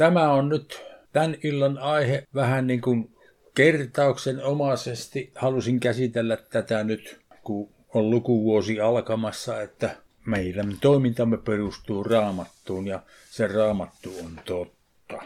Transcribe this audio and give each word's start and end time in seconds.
Tämä 0.00 0.32
on 0.32 0.48
nyt 0.48 0.84
tämän 1.12 1.36
illan 1.42 1.78
aihe 1.78 2.22
vähän 2.34 2.66
niin 2.66 2.80
kuin 2.80 3.16
kertauksen 3.54 4.44
omaisesti. 4.44 5.32
Halusin 5.34 5.80
käsitellä 5.80 6.36
tätä 6.36 6.84
nyt, 6.84 7.20
kun 7.42 7.70
on 7.94 8.10
lukuvuosi 8.10 8.80
alkamassa, 8.80 9.62
että 9.62 9.96
meidän 10.26 10.76
toimintamme 10.80 11.38
perustuu 11.38 12.04
raamattuun 12.04 12.86
ja 12.86 13.02
se 13.30 13.46
raamattu 13.46 14.14
on 14.24 14.40
totta. 14.44 15.22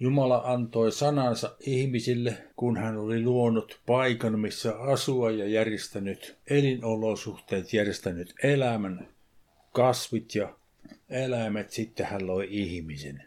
Jumala 0.00 0.42
antoi 0.44 0.92
sanansa 0.92 1.56
ihmisille, 1.60 2.38
kun 2.56 2.76
hän 2.76 2.98
oli 2.98 3.22
luonut 3.22 3.80
paikan, 3.86 4.40
missä 4.40 4.78
asua 4.78 5.30
ja 5.30 5.48
järjestänyt 5.48 6.36
elinolosuhteet, 6.50 7.72
järjestänyt 7.72 8.34
elämän, 8.42 9.08
kasvit 9.72 10.34
ja 10.34 10.61
eläimet, 11.12 11.70
sitten 11.70 12.06
hän 12.06 12.26
loi 12.26 12.48
ihmisen. 12.50 13.22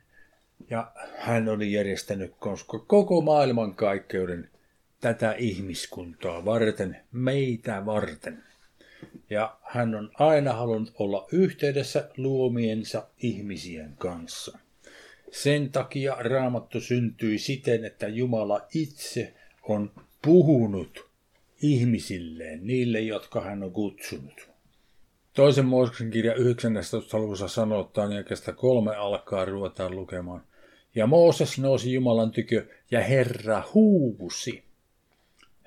Ja 0.70 0.91
hän 1.17 1.49
oli 1.49 1.71
järjestänyt 1.71 2.34
koska 2.39 2.80
koko 2.80 3.21
maailmankaikkeuden 3.21 4.49
tätä 5.02 5.35
ihmiskuntaa 5.38 6.45
varten, 6.45 6.98
meitä 7.11 7.85
varten. 7.85 8.44
Ja 9.30 9.58
hän 9.63 9.95
on 9.95 10.11
aina 10.13 10.53
halunnut 10.53 10.94
olla 10.99 11.27
yhteydessä 11.31 12.09
luomiensa 12.17 13.08
ihmisien 13.17 13.94
kanssa. 13.97 14.58
Sen 15.31 15.72
takia 15.72 16.16
raamattu 16.20 16.80
syntyi 16.80 17.38
siten, 17.38 17.86
että 17.86 18.08
Jumala 18.08 18.67
itse 18.73 19.33
on 19.63 19.91
puhunut 20.22 21.09
ihmisilleen, 21.61 22.67
niille, 22.67 22.99
jotka 22.99 23.41
hän 23.41 23.63
on 23.63 23.72
kutsunut. 23.72 24.55
Toisen 25.35 25.66
Mooseksen 25.66 26.12
kirja 26.12 26.34
19. 26.34 27.20
luvussa 27.20 27.48
sanotaan, 27.48 28.12
ja 28.12 28.23
kestä 28.23 28.53
kolme 28.53 28.95
alkaa 28.95 29.45
ruvetaan 29.45 29.95
lukemaan. 29.95 30.41
Ja 30.95 31.08
Mooses 31.08 31.59
nousi 31.59 31.94
Jumalan 31.94 32.31
tykö, 32.31 32.66
ja 32.91 33.02
Herra 33.02 33.63
huusi. 33.73 34.63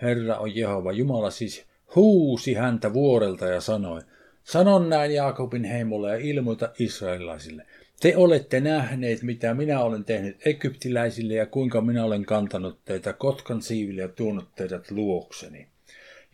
Herra 0.03 0.37
on 0.37 0.57
Jehova, 0.57 0.93
Jumala 0.93 1.31
siis 1.31 1.65
huusi 1.95 2.55
häntä 2.55 2.93
vuorelta 2.93 3.47
ja 3.47 3.61
sanoi, 3.61 4.01
sanon 4.45 4.89
näin 4.89 5.15
Jaakobin 5.15 5.65
heimolle 5.65 6.11
ja 6.11 6.17
ilmoita 6.17 6.73
israelilaisille. 6.79 7.67
Te 8.01 8.17
olette 8.17 8.61
nähneet, 8.61 9.23
mitä 9.23 9.55
minä 9.55 9.81
olen 9.81 10.05
tehnyt 10.05 10.47
egyptiläisille 10.47 11.35
ja 11.35 11.47
kuinka 11.47 11.81
minä 11.81 12.05
olen 12.05 12.25
kantanut 12.25 12.79
teitä 12.85 13.13
kotkan 13.13 13.63
siiville 13.63 14.03
ja 14.03 14.09
tuonut 14.09 14.49
teidät 14.55 14.91
luokseni. 14.91 15.69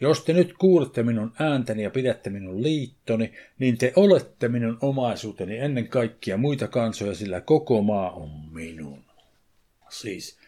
Jos 0.04 0.24
te 0.24 0.32
nyt 0.32 0.54
kuulette 0.58 1.02
minun 1.02 1.32
ääntäni 1.38 1.82
ja 1.82 1.90
pidätte 1.90 2.30
minun 2.30 2.62
liittoni, 2.62 3.32
niin 3.58 3.78
te 3.78 3.92
olette 3.96 4.48
minun 4.48 4.78
omaisuuteni 4.80 5.58
ennen 5.58 5.88
kaikkia 5.88 6.36
muita 6.36 6.68
kansoja, 6.68 7.14
sillä 7.14 7.40
koko 7.40 7.82
maa 7.82 8.10
on 8.10 8.30
minun. 8.52 9.04
Siis 9.88 10.38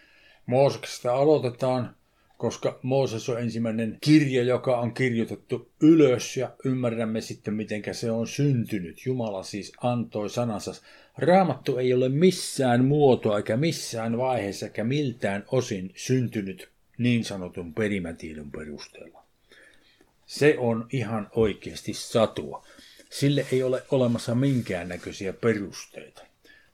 Mooseksesta 0.47 1.15
aloitetaan, 1.15 1.95
koska 2.39 2.79
Mooses 2.83 3.29
on 3.29 3.41
ensimmäinen 3.41 3.99
kirja, 4.01 4.43
joka 4.43 4.79
on 4.79 4.95
kirjoitettu 4.95 5.71
ylös 5.81 6.37
ja 6.37 6.51
ymmärrämme 6.65 7.21
sitten, 7.21 7.55
miten 7.55 7.83
se 7.93 8.11
on 8.11 8.27
syntynyt. 8.27 9.07
Jumala 9.07 9.43
siis 9.43 9.73
antoi 9.83 10.31
sanansa. 10.31 10.75
Raamattu 11.19 11.79
ei 11.79 11.95
ole 11.95 12.09
missään 12.09 12.85
muotoa 12.85 13.37
eikä 13.37 13.57
missään 13.57 14.19
vaiheessa 14.19 14.67
eikä 14.67 14.85
miltään 14.85 15.45
osin 15.53 15.93
syntynyt 15.95 16.69
niin 16.99 17.25
sanotun 17.25 17.75
perimätiedon 17.75 18.51
perusteella. 18.51 19.26
Se 20.27 20.55
on 20.59 20.87
ihan 20.93 21.29
oikeasti 21.35 21.95
satua. 21.95 22.67
Sille 23.11 23.47
ei 23.53 23.63
ole 23.63 23.83
olemassa 23.91 24.35
minkäännäköisiä 24.35 25.33
perusteita. 25.33 26.23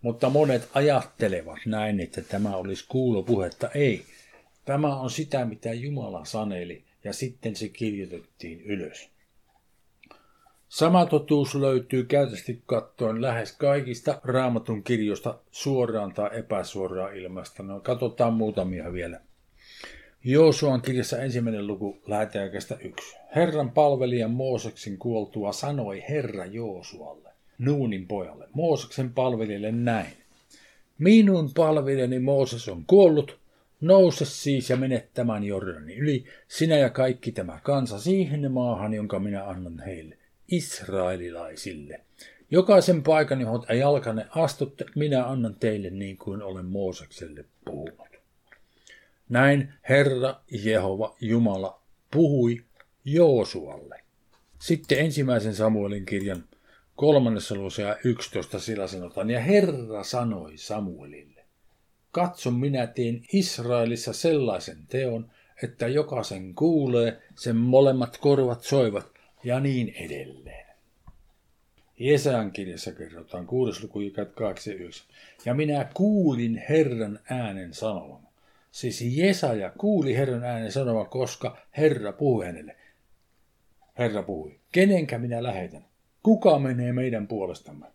Mutta 0.03 0.31
monet 0.31 0.69
ajattelevat 0.75 1.59
näin, 1.67 2.01
että 2.01 2.23
tämä 2.23 2.57
olisi 2.57 2.85
kuulopuhetta. 2.89 3.71
Ei. 3.71 4.05
Tämä 4.65 4.97
on 4.97 5.11
sitä, 5.11 5.45
mitä 5.45 5.73
Jumala 5.73 6.25
saneli, 6.25 6.85
ja 7.05 7.13
sitten 7.13 7.57
se 7.57 7.69
kirjoitettiin 7.69 8.61
ylös. 8.61 9.11
Sama 10.69 11.07
totuus 11.07 11.55
löytyy 11.55 12.05
käytännössä 12.05 12.53
katsoen 12.67 13.23
lähes 13.23 13.53
kaikista 13.53 14.21
raamatun 14.25 14.83
kirjoista 14.83 15.39
suoraan 15.51 16.13
tai 16.13 16.31
epäsuoraan 16.39 17.17
ilmasta. 17.17 17.63
No, 17.63 17.81
katsotaan 17.81 18.35
muutamia 18.35 18.93
vielä. 18.93 19.21
Joosuan 20.25 20.83
kirjassa 20.83 21.19
ensimmäinen 21.19 21.67
luku 21.67 21.99
lähetäjäkästä 22.07 22.77
yksi. 22.85 23.17
Herran 23.37 23.71
palvelija 23.71 24.29
Mooseksin 24.29 24.99
kuoltua 24.99 25.53
sanoi 25.53 26.05
Herra 26.09 26.47
Joosualle, 26.47 27.29
Nuunin 27.59 28.07
pojalle, 28.07 28.49
Mooseksen 28.53 29.13
palvelijalle 29.13 29.73
näin. 29.73 30.13
Minun 30.99 31.51
palvelijani 31.55 32.19
Mooses 32.19 32.69
on 32.69 32.85
kuollut, 32.87 33.39
nouse 33.81 34.25
siis 34.25 34.71
ja 34.71 34.77
mene 34.77 35.09
tämän 35.15 35.45
Jordanin 35.45 35.99
yli, 35.99 36.25
sinä 36.49 36.77
ja 36.77 36.91
kaikki 36.91 37.33
tämä 37.33 37.61
kansa 37.63 37.99
siihen 37.99 38.53
maahan, 38.53 38.95
jonka 38.95 39.19
minä 39.19 39.49
annan 39.49 39.83
heille, 39.87 40.19
israelilaisille. 40.49 42.01
Jokaisen 42.51 43.03
paikan, 43.03 43.41
johon 43.41 43.65
jalkanne 43.79 44.27
astutte, 44.31 44.85
minä 44.95 45.27
annan 45.27 45.57
teille 45.61 45.91
niin 45.91 46.17
kuin 46.17 46.43
olen 46.43 46.67
Moosekselle 46.67 47.45
puhunut. 47.65 48.12
Näin 49.33 49.75
Herra 49.89 50.41
Jehova 50.51 51.17
Jumala 51.21 51.83
puhui 52.11 52.65
Joosualle. 53.05 54.01
Sitten 54.59 54.99
ensimmäisen 54.99 55.55
Samuelin 55.55 56.07
kirjan 56.07 56.45
kolmannessa 56.97 57.55
luvussa 57.55 57.83
ja 57.83 57.97
11 58.05 58.59
sillä 58.59 58.87
sanotaan, 58.87 59.31
ja 59.31 59.41
Herra 59.41 60.05
sanoi 60.05 60.59
Samuelille, 60.59 61.45
katso 62.11 62.51
minä 62.51 62.87
teen 62.87 63.23
Israelissa 63.33 64.13
sellaisen 64.13 64.79
teon, 64.89 65.31
että 65.63 65.89
jokaisen 65.89 66.55
kuulee, 66.55 67.23
sen 67.39 67.57
molemmat 67.57 68.19
korvat 68.19 68.63
soivat 68.63 69.07
ja 69.45 69.61
niin 69.61 69.95
edelleen. 69.97 70.67
Jesajan 71.99 72.53
kirjassa 72.53 72.93
kerrotaan 72.93 73.47
6. 73.47 73.83
luku 73.83 73.99
8 74.35 74.75
Ja 75.45 75.55
minä 75.55 75.91
kuulin 75.95 76.63
Herran 76.69 77.19
äänen 77.31 77.75
sanovan. 77.75 78.32
Siis 78.73 79.03
Jesaja 79.03 79.73
kuuli 79.79 80.17
Herran 80.17 80.45
äänen 80.45 80.73
sanovan, 80.73 81.07
koska 81.07 81.57
Herra 81.77 82.13
puhui 82.13 82.47
hänelle. 82.47 82.77
Herra 83.99 84.23
puhui, 84.23 84.61
kenenkä 84.73 85.19
minä 85.19 85.43
lähetän? 85.43 85.85
Kuka 86.23 86.59
menee 86.59 86.93
meidän 86.93 87.27
puolestamme? 87.27 87.87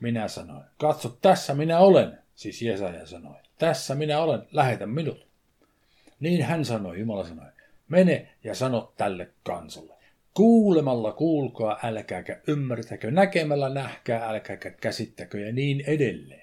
Minä 0.00 0.28
sanoin, 0.28 0.64
katso 0.78 1.18
tässä 1.22 1.54
minä 1.54 1.78
olen, 1.78 2.18
siis 2.34 2.62
Jesaja 2.62 3.06
sanoi. 3.06 3.36
Tässä 3.58 3.94
minä 3.94 4.20
olen, 4.20 4.42
lähetä 4.52 4.86
minut. 4.86 5.26
Niin 6.20 6.44
hän 6.44 6.64
sanoi, 6.64 6.98
Jumala 6.98 7.24
sanoi, 7.24 7.50
mene 7.88 8.28
ja 8.44 8.54
sano 8.54 8.92
tälle 8.96 9.28
kansalle. 9.42 9.94
Kuulemalla 10.34 11.12
kuulkaa, 11.12 11.78
älkääkä 11.82 12.40
ymmärtäkö, 12.46 13.10
näkemällä 13.10 13.68
nähkää, 13.68 14.28
älkääkä 14.28 14.70
käsittäkö 14.70 15.40
ja 15.40 15.52
niin 15.52 15.84
edelleen. 15.86 16.37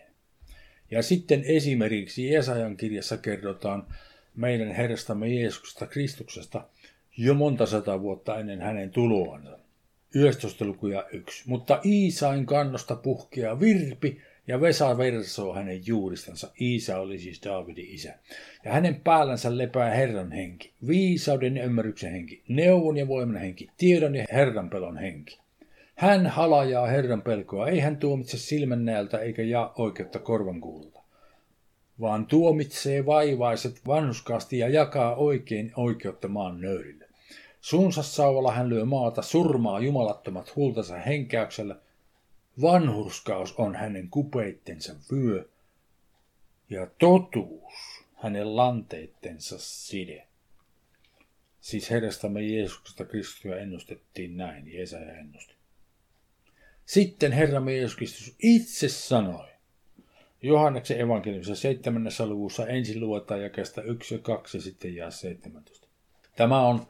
Ja 0.92 1.04
sitten 1.04 1.44
esimerkiksi 1.44 2.30
Jesajan 2.30 2.78
kirjassa 2.78 3.18
kerrotaan 3.18 3.88
meidän 4.36 4.72
Herrastamme 4.72 5.28
Jeesuksesta 5.28 5.86
Kristuksesta 5.86 6.62
jo 7.18 7.34
monta 7.34 7.66
sata 7.66 8.02
vuotta 8.02 8.40
ennen 8.40 8.62
hänen 8.62 8.90
tuloansa. 8.90 9.60
11. 10.16 10.66
lukuja 10.66 11.06
1. 11.12 11.44
Mutta 11.50 11.82
Iisain 11.86 12.46
kannosta 12.46 12.96
puhkea 12.96 13.60
virpi 13.60 14.22
ja 14.48 14.62
Vesa 14.62 14.98
versoo 14.98 15.54
hänen 15.54 15.88
juuristansa. 15.88 16.52
Iisa 16.62 16.98
oli 17.00 17.20
siis 17.20 17.42
Daavidin 17.46 17.90
isä. 17.90 18.14
Ja 18.66 18.74
hänen 18.74 19.02
päällänsä 19.04 19.58
lepää 19.58 19.90
Herran 19.90 20.32
henki, 20.32 20.74
viisauden 20.88 21.58
ja 21.58 21.64
ymmärryksen 21.64 22.12
henki, 22.12 22.44
neuvon 22.48 22.98
ja 22.98 23.08
voiman 23.08 23.38
henki, 23.38 23.70
tiedon 23.78 24.16
ja 24.16 24.26
Herran 24.32 24.70
pelon 24.70 24.98
henki. 24.98 25.40
Hän 25.96 26.28
halajaa 26.28 26.88
Herran 26.88 27.22
pelkoa, 27.22 27.68
ei 27.68 27.80
hän 27.80 27.98
tuomitse 27.98 28.38
silmännäältä 28.38 29.20
eikä 29.20 29.42
jaa 29.42 29.74
oikeutta 29.78 30.20
korvankuulta, 30.20 31.02
vaan 32.02 32.26
tuomitsee 32.26 33.06
vaivaiset 33.06 33.82
vanhuskaasti 33.88 34.58
ja 34.58 34.70
jakaa 34.70 35.16
oikein 35.16 35.72
oikeutta 35.76 36.28
maan 36.28 36.62
nöyrille. 36.62 37.06
Suunsa 37.62 38.04
sauvalla 38.04 38.52
hän 38.52 38.70
lyö 38.70 38.86
maata, 38.86 39.22
surmaa 39.22 39.80
jumalattomat 39.80 40.56
hultansa 40.56 40.98
henkäyksellä. 40.98 41.76
Vanhurskaus 42.62 43.56
on 43.58 43.76
hänen 43.76 44.10
kupeittensa 44.10 44.96
vyö 45.12 45.46
ja 46.70 46.88
totuus 47.00 47.74
hänen 48.14 48.56
lanteittensa 48.56 49.56
side. 49.60 50.28
Siis 51.62 51.92
Herrastamme 51.92 52.42
Jeesuksesta 52.42 53.06
Kristua 53.06 53.56
ennustettiin 53.56 54.38
näin, 54.38 54.74
Jeesaja 54.74 55.14
ennusti. 55.14 55.55
Sitten 56.86 57.32
Herramme 57.32 57.76
Jeesus 57.76 57.96
Kristus 57.96 58.36
itse 58.40 58.90
sanoi, 58.90 59.48
Johanneksen 60.42 61.00
evankeliumissa 61.00 61.56
7. 61.56 62.04
luvussa 62.26 62.68
ensin 62.68 63.00
luetaan 63.00 63.42
jakeesta 63.42 63.82
1 63.82 64.16
ja 64.16 64.20
2 64.20 64.58
ja 64.58 64.62
sitten 64.62 64.96
jää 64.96 65.12
17. 65.12 65.88
Tämä 66.36 66.62
on 66.62 66.88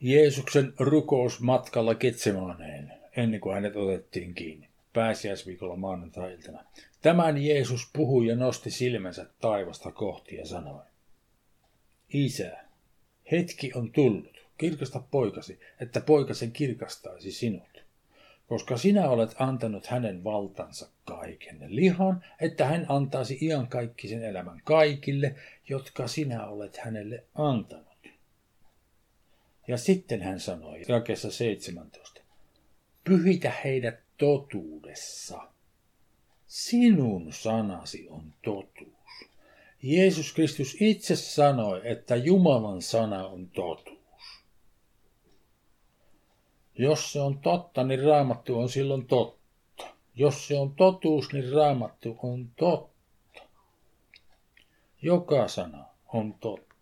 Jeesuksen 0.00 0.74
rukous 0.78 1.40
matkalla 1.40 1.94
Ketsemaneen, 1.94 2.92
ennen 3.16 3.40
kuin 3.40 3.54
hänet 3.54 3.76
otettiin 3.76 4.34
kiinni. 4.34 4.68
pääsiäisviikolla 4.92 5.76
maanantai-iltana. 5.76 6.64
Tämän 7.02 7.44
Jeesus 7.44 7.90
puhui 7.92 8.26
ja 8.26 8.36
nosti 8.36 8.70
silmänsä 8.70 9.26
taivasta 9.40 9.92
kohti 9.92 10.36
ja 10.36 10.46
sanoi, 10.46 10.82
Isä, 12.12 12.56
hetki 13.32 13.70
on 13.74 13.92
tullut, 13.92 14.46
kirkasta 14.58 15.02
poikasi, 15.10 15.60
että 15.80 16.00
poikasen 16.00 16.52
kirkastaisi 16.52 17.32
sinut, 17.32 17.84
koska 18.50 18.76
sinä 18.76 19.08
olet 19.08 19.34
antanut 19.38 19.86
hänen 19.86 20.24
valtansa 20.24 20.88
kaiken 21.04 21.58
lihan, 21.68 22.24
että 22.40 22.66
hän 22.66 22.86
antaisi 22.88 23.38
iankaikkisen 23.42 24.24
elämän 24.24 24.60
kaikille, 24.64 25.34
jotka 25.68 26.08
sinä 26.08 26.46
olet 26.46 26.76
hänelle 26.76 27.24
antanut. 27.34 28.08
Ja 29.68 29.76
sitten 29.76 30.22
hän 30.22 30.40
sanoi, 30.40 30.82
jakeessa 30.88 31.30
17, 31.30 32.20
pyhitä 33.04 33.52
heidät 33.64 34.00
totuudessa. 34.18 35.42
Sinun 36.46 37.32
sanasi 37.32 38.08
on 38.08 38.34
totuus. 38.42 39.30
Jeesus 39.82 40.32
Kristus 40.32 40.76
itse 40.80 41.16
sanoi, 41.16 41.80
että 41.84 42.16
Jumalan 42.16 42.82
sana 42.82 43.26
on 43.26 43.48
totuus. 43.48 43.99
Jos 46.80 47.12
se 47.12 47.20
on 47.20 47.38
totta, 47.38 47.84
niin 47.84 48.04
raamattu 48.04 48.58
on 48.58 48.68
silloin 48.68 49.06
totta. 49.06 49.86
Jos 50.14 50.48
se 50.48 50.58
on 50.58 50.74
totuus, 50.74 51.32
niin 51.32 51.52
raamattu 51.52 52.18
on 52.22 52.48
totta. 52.56 53.42
Joka 55.02 55.48
sana 55.48 55.84
on 56.12 56.34
totta. 56.34 56.74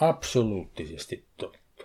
Absoluuttisesti 0.00 1.24
totta. 1.36 1.84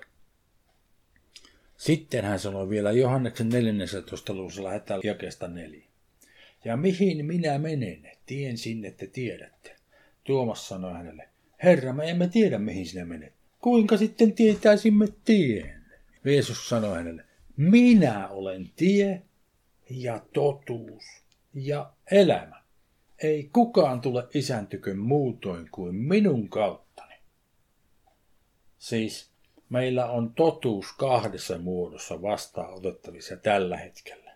Sitten 1.77 2.25
hän 2.25 2.39
sanoi 2.39 2.69
vielä 2.69 2.91
Johanneksen 2.91 3.49
14. 3.49 4.33
luvussa 4.33 4.63
lähetään 4.63 5.01
jakesta 5.03 5.47
4. 5.47 5.85
Ja 6.65 6.77
mihin 6.77 7.25
minä 7.25 7.57
menen, 7.57 8.11
tien 8.25 8.57
sinne 8.57 8.91
te 8.91 9.07
tiedätte. 9.07 9.75
Tuomas 10.23 10.67
sanoi 10.67 10.93
hänelle, 10.93 11.29
Herra, 11.63 11.93
me 11.93 12.09
emme 12.09 12.27
tiedä 12.27 12.59
mihin 12.59 12.85
sinä 12.85 13.05
menet. 13.05 13.33
Kuinka 13.61 13.97
sitten 13.97 14.33
tietäisimme 14.33 15.07
tien? 15.25 15.78
Jeesus 16.25 16.69
sanoi 16.69 16.97
hänelle, 16.97 17.25
minä 17.57 18.27
olen 18.27 18.69
tie 18.75 19.21
ja 19.89 20.21
totuus 20.33 21.03
ja 21.53 21.93
elämä. 22.11 22.63
Ei 23.23 23.49
kukaan 23.53 24.01
tule 24.01 24.27
isäntykö 24.33 24.95
muutoin 24.95 25.69
kuin 25.71 25.95
minun 25.95 26.49
kauttani. 26.49 27.15
Siis 28.77 29.29
meillä 29.69 30.11
on 30.11 30.33
totuus 30.33 30.93
kahdessa 30.97 31.57
muodossa 31.57 32.21
vastaanotettavissa 32.21 33.37
tällä 33.37 33.77
hetkellä. 33.77 34.29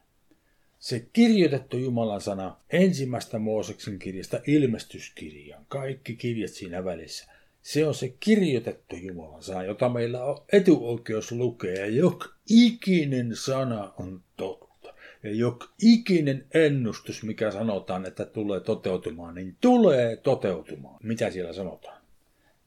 Se 0.80 1.08
kirjoitettu 1.14 1.78
Jumalan 1.78 2.22
sana 2.22 2.58
ensimmäistä 2.70 3.40
Mooseksen 3.40 4.00
kirjasta 4.00 4.40
ilmestyskirjaan, 4.48 5.66
kaikki 5.68 6.16
kirjat 6.16 6.52
siinä 6.52 6.86
välissä. 6.86 7.33
Se 7.64 7.88
on 7.88 7.96
se 7.96 8.14
kirjoitettu 8.20 8.96
Jumalan 8.96 9.44
sana, 9.44 9.64
jota 9.64 9.90
meillä 9.90 10.24
on 10.24 10.46
etuoikeus 10.52 11.32
lukea. 11.32 11.74
Ja 11.74 11.88
jok 11.88 12.36
ikinen 12.50 13.36
sana 13.36 13.94
on 14.00 14.24
totta. 14.38 14.94
Ja 15.24 15.32
jok 15.32 15.66
ikinen 15.82 16.46
ennustus, 16.54 17.24
mikä 17.24 17.52
sanotaan, 17.52 18.06
että 18.06 18.26
tulee 18.26 18.60
toteutumaan, 18.60 19.36
niin 19.36 19.56
tulee 19.62 20.16
toteutumaan. 20.16 21.00
Mitä 21.04 21.32
siellä 21.32 21.54
sanotaan? 21.54 22.02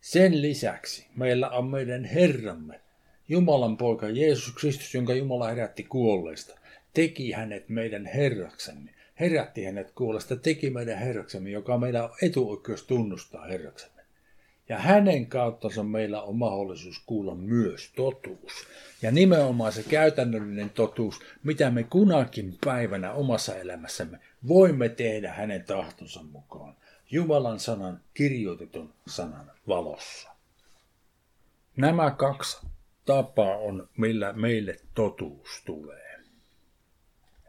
Sen 0.00 0.42
lisäksi 0.42 1.06
meillä 1.16 1.50
on 1.50 1.70
meidän 1.70 2.04
Herramme, 2.04 2.80
Jumalan 3.28 3.76
poika 3.76 4.08
Jeesus 4.08 4.54
Kristus, 4.54 4.94
jonka 4.94 5.14
Jumala 5.14 5.48
herätti 5.48 5.84
kuolleista, 5.84 6.58
teki 6.94 7.32
hänet 7.32 7.68
meidän 7.68 8.06
Herraksemme. 8.06 8.94
Herätti 9.20 9.64
hänet 9.64 9.90
kuolleista, 9.90 10.36
teki 10.36 10.70
meidän 10.70 10.98
Herraksemme, 10.98 11.50
joka 11.50 11.78
meillä 11.78 12.04
on 12.04 12.10
etuoikeus 12.22 12.82
tunnustaa 12.82 13.46
Herraksemme. 13.46 13.95
Ja 14.68 14.78
hänen 14.78 15.26
kauttansa 15.26 15.82
meillä 15.82 16.22
on 16.22 16.36
mahdollisuus 16.36 17.02
kuulla 17.06 17.34
myös 17.34 17.92
totuus. 17.96 18.52
Ja 19.02 19.10
nimenomaan 19.10 19.72
se 19.72 19.82
käytännöllinen 19.82 20.70
totuus, 20.70 21.20
mitä 21.42 21.70
me 21.70 21.82
kunakin 21.82 22.58
päivänä 22.64 23.12
omassa 23.12 23.56
elämässämme 23.56 24.18
voimme 24.48 24.88
tehdä 24.88 25.32
hänen 25.32 25.64
tahtonsa 25.64 26.22
mukaan. 26.22 26.76
Jumalan 27.10 27.60
sanan 27.60 28.00
kirjoitetun 28.14 28.92
sanan 29.06 29.50
valossa. 29.68 30.28
Nämä 31.76 32.10
kaksi 32.10 32.66
tapaa 33.04 33.56
on, 33.56 33.88
millä 33.96 34.32
meille 34.32 34.76
totuus 34.94 35.62
tulee. 35.66 36.06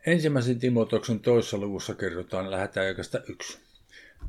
Ensimmäisen 0.06 0.60
Timotoksen 0.60 1.19
toisessa 1.19 1.58
luvussa 1.58 1.96
kerrotaan 1.96 2.52
jakasta 2.88 3.19
yksi. 3.30 3.67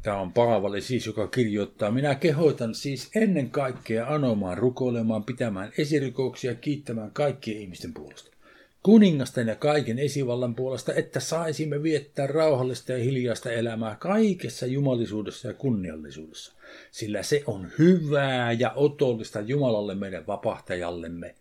Tämä 0.03 0.21
on 0.21 0.33
Paavali 0.33 0.81
siis, 0.81 1.06
joka 1.06 1.29
kirjoittaa, 1.29 1.91
minä 1.91 2.15
kehoitan 2.15 2.75
siis 2.75 3.11
ennen 3.15 3.50
kaikkea 3.50 4.06
anomaan, 4.15 4.59
rukoilemaan, 4.59 5.25
pitämään 5.25 5.73
esirikouksia, 5.79 6.55
kiittämään 6.55 7.11
kaikkien 7.11 7.61
ihmisten 7.61 7.95
puolesta 7.95 8.39
kuningasten 8.83 9.49
ja 9.49 9.56
kaiken 9.56 9.99
esivallan 9.99 10.55
puolesta, 10.55 10.95
että 10.95 11.21
saisimme 11.21 11.83
viettää 11.83 12.27
rauhallista 12.27 12.93
ja 12.93 12.99
hiljaista 12.99 13.53
elämää 13.53 13.97
kaikessa 13.97 14.67
jumalisuudessa 14.67 15.49
ja 15.49 15.55
kunniallisuudessa. 15.55 16.53
Sillä 16.91 17.23
se 17.23 17.43
on 17.47 17.69
hyvää 17.79 18.53
ja 18.53 18.73
otollista 18.77 19.41
Jumalalle 19.41 19.95
meidän 19.95 20.27
vapahtajallemme, 20.27 21.35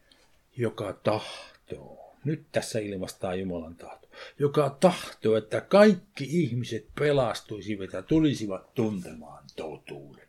joka 0.58 0.94
tahtoo. 1.04 2.16
Nyt 2.26 2.42
tässä 2.52 2.80
ilmastaa 2.80 3.36
Jumalan 3.36 3.76
tahto. 3.76 4.07
Joka 4.40 4.78
tahtoo, 4.80 5.36
että 5.36 5.62
kaikki 5.62 6.24
ihmiset 6.30 6.88
pelastuisivat 7.00 7.94
ja 7.94 8.02
tulisivat 8.02 8.74
tuntemaan 8.74 9.44
totuuden. 9.56 10.28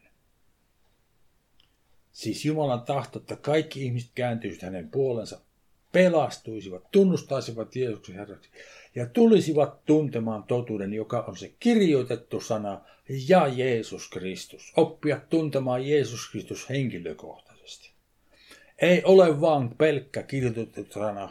Siis 2.13 2.45
Jumalan 2.45 2.83
tahto, 2.83 3.19
että 3.19 3.37
kaikki 3.37 3.85
ihmiset 3.85 4.11
kääntyisivät 4.15 4.63
hänen 4.63 4.91
puolensa 4.91 5.41
pelastuisivat, 5.93 6.91
tunnustaisivat 6.91 7.77
Jeesuksen 7.77 8.15
Herraksi 8.15 8.51
ja 8.95 9.07
tulisivat 9.07 9.85
tuntemaan 9.85 10.45
totuuden, 10.45 10.93
joka 10.93 11.25
on 11.29 11.37
se 11.37 11.55
kirjoitettu 11.61 12.41
sana 12.41 12.81
ja 13.29 13.49
Jeesus 13.49 14.09
Kristus. 14.09 14.73
Oppia 14.77 15.21
tuntemaan 15.31 15.89
Jeesus 15.89 16.31
Kristus 16.31 16.69
henkilökohtaisesti. 16.69 17.91
Ei 18.79 19.03
ole 19.05 19.41
vain 19.41 19.77
pelkkä 19.77 20.23
kirjoitettu 20.23 20.87
sana 20.93 21.31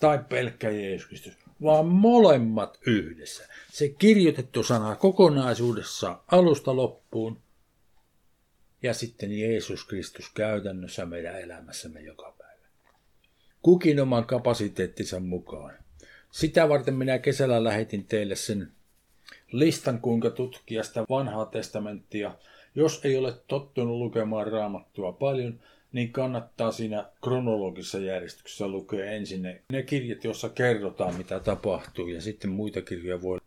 tai 0.00 0.18
pelkkä 0.28 0.70
Jeesus 0.70 1.06
Kristus, 1.06 1.32
vaan 1.62 1.86
molemmat 1.86 2.78
yhdessä. 2.86 3.48
Se 3.70 3.88
kirjoitettu 3.88 4.62
sana 4.62 4.96
kokonaisuudessa 4.96 6.18
alusta 6.32 6.76
loppuun 6.76 7.38
ja 8.82 8.94
sitten 8.94 9.38
Jeesus 9.38 9.84
Kristus 9.84 10.30
käytännössä 10.30 11.06
meidän 11.06 11.40
elämässämme 11.40 12.00
joka 12.00 12.34
päivä 12.38 12.48
kukin 13.62 14.00
oman 14.00 14.26
kapasiteettinsa 14.26 15.20
mukaan. 15.20 15.74
Sitä 16.30 16.68
varten 16.68 16.94
minä 16.94 17.18
kesällä 17.18 17.64
lähetin 17.64 18.04
teille 18.04 18.36
sen 18.36 18.72
listan, 19.52 20.00
kuinka 20.00 20.30
tutkia 20.30 20.82
sitä 20.82 21.04
vanhaa 21.10 21.46
testamenttia. 21.46 22.34
Jos 22.74 23.00
ei 23.04 23.16
ole 23.16 23.34
tottunut 23.48 23.96
lukemaan 23.96 24.52
raamattua 24.52 25.12
paljon, 25.12 25.60
niin 25.92 26.12
kannattaa 26.12 26.72
siinä 26.72 27.04
kronologisessa 27.24 27.98
järjestyksessä 27.98 28.68
lukea 28.68 29.10
ensin 29.10 29.42
ne, 29.42 29.62
ne 29.72 29.82
kirjat, 29.82 30.24
joissa 30.24 30.48
kerrotaan, 30.48 31.14
mitä 31.14 31.40
tapahtuu, 31.40 32.08
ja 32.08 32.20
sitten 32.20 32.50
muita 32.50 32.82
kirjoja 32.82 33.22
voi 33.22 33.40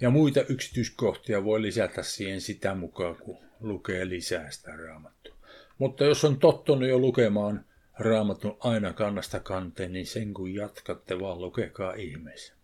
ja 0.00 0.10
muita 0.10 0.40
yksityiskohtia 0.48 1.44
voi 1.44 1.62
lisätä 1.62 2.02
siihen 2.02 2.40
sitä 2.40 2.74
mukaan, 2.74 3.16
kun 3.16 3.38
lukee 3.60 4.08
lisää 4.08 4.50
sitä 4.50 4.76
raamattua. 4.76 5.34
Mutta 5.78 6.04
jos 6.04 6.24
on 6.24 6.38
tottunut 6.38 6.88
jo 6.88 6.98
lukemaan 6.98 7.64
raamatun 7.98 8.56
aina 8.60 8.92
kannasta 8.92 9.40
kanteen, 9.40 9.92
niin 9.92 10.06
sen 10.06 10.34
kun 10.34 10.54
jatkatte, 10.54 11.20
vaan 11.20 11.40
lukekaa 11.40 11.94
ihmeessä. 11.94 12.54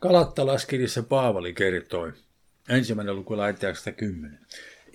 Kalattalaiskirjassa 0.00 1.02
Paavali 1.02 1.52
kertoi, 1.52 2.12
ensimmäinen 2.68 3.16
luku 3.16 3.36
lähettäjästä 3.36 3.92
10. 3.92 4.38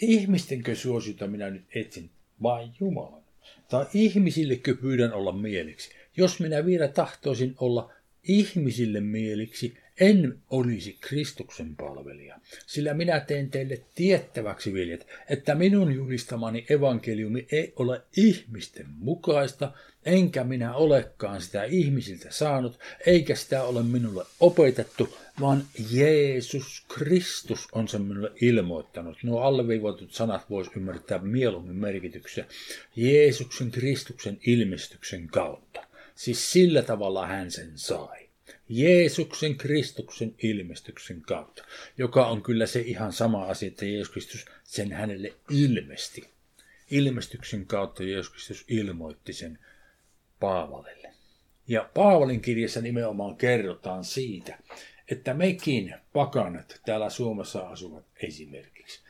Ihmistenkö 0.02 0.76
suosita 0.76 1.28
minä 1.28 1.50
nyt 1.50 1.66
etsin, 1.76 2.10
vai 2.44 2.72
Jumalan? 2.80 3.24
Tai 3.70 3.86
ihmisillekö 3.94 4.76
pyydän 4.76 5.14
olla 5.14 5.32
mieliksi? 5.32 5.90
Jos 6.18 6.40
minä 6.40 6.66
vielä 6.66 6.88
tahtoisin 6.88 7.56
olla 7.60 7.92
ihmisille 8.24 9.00
mieliksi, 9.00 9.78
en 10.00 10.40
olisi 10.50 10.98
Kristuksen 11.02 11.76
palvelija, 11.76 12.40
sillä 12.68 12.94
minä 12.94 13.20
teen 13.20 13.52
teille 13.52 13.82
tiettäväksi, 13.96 14.74
viljet, 14.74 15.08
että 15.30 15.56
minun 15.56 15.92
julistamani 15.96 16.66
evankeliumi 16.70 17.48
ei 17.52 17.74
ole 17.76 18.02
ihmisten 18.18 18.86
mukaista, 18.90 19.72
enkä 20.06 20.44
minä 20.44 20.74
olekaan 20.74 21.42
sitä 21.42 21.64
ihmisiltä 21.64 22.28
saanut, 22.32 22.80
eikä 23.06 23.36
sitä 23.36 23.64
ole 23.64 23.84
minulle 23.84 24.26
opetettu, 24.40 25.18
vaan 25.42 25.64
Jeesus 25.92 26.86
Kristus 26.88 27.68
on 27.72 27.88
sen 27.88 28.02
minulle 28.02 28.32
ilmoittanut. 28.42 29.18
Nuo 29.24 29.42
alleviivoitut 29.42 30.14
sanat 30.14 30.50
voisi 30.50 30.72
ymmärtää 30.76 31.20
mieluummin 31.20 31.76
merkityksen 31.76 32.46
Jeesuksen 32.96 33.72
Kristuksen 33.72 34.38
ilmestyksen 34.46 35.28
kautta. 35.28 35.84
Siis 36.16 36.52
sillä 36.52 36.82
tavalla 36.82 37.28
hän 37.28 37.52
sen 37.52 37.72
sai. 37.76 38.29
Jeesuksen 38.70 39.58
Kristuksen 39.58 40.36
ilmestyksen 40.44 41.22
kautta, 41.22 41.64
joka 41.98 42.28
on 42.28 42.42
kyllä 42.42 42.66
se 42.66 42.80
ihan 42.80 43.14
sama 43.14 43.46
asia, 43.46 43.68
että 43.68 43.86
Jeesus 43.86 44.10
Kristus 44.10 44.46
sen 44.64 44.92
hänelle 44.92 45.34
ilmesti. 45.50 46.30
Ilmestyksen 46.92 47.66
kautta 47.66 48.04
Jeesus 48.04 48.32
Kristus 48.32 48.66
ilmoitti 48.68 49.34
sen 49.34 49.60
Paavalille. 50.40 51.14
Ja 51.68 51.90
Paavalin 51.94 52.42
kirjassa 52.42 52.82
nimenomaan 52.82 53.36
kerrotaan 53.36 54.04
siitä, 54.04 54.60
että 55.12 55.34
mekin 55.34 55.96
pakanat 56.14 56.82
täällä 56.86 57.10
Suomessa 57.10 57.60
asuvat 57.60 58.06
esimerkiksi, 58.24 59.02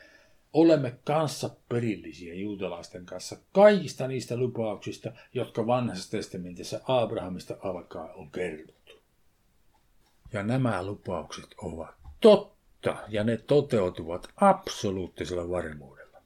olemme 0.52 0.94
kanssa 1.04 1.50
perillisiä 1.68 2.34
juutalaisten 2.34 3.06
kanssa 3.06 3.36
kaikista 3.52 4.08
niistä 4.08 4.36
lupauksista, 4.36 5.12
jotka 5.34 5.66
vanhassa 5.66 6.10
testamentissa 6.10 6.80
Abrahamista 6.86 7.56
alkaa 7.62 8.12
on 8.12 8.30
kerrottu. 8.30 8.79
Ja 10.32 10.42
nämä 10.42 10.82
lupaukset 10.82 11.54
ovat 11.56 11.94
totta 12.20 12.96
ja 13.08 13.24
ne 13.24 13.36
toteutuvat 13.36 14.28
absoluuttisella 14.36 15.50
varmuudella. 15.50 16.22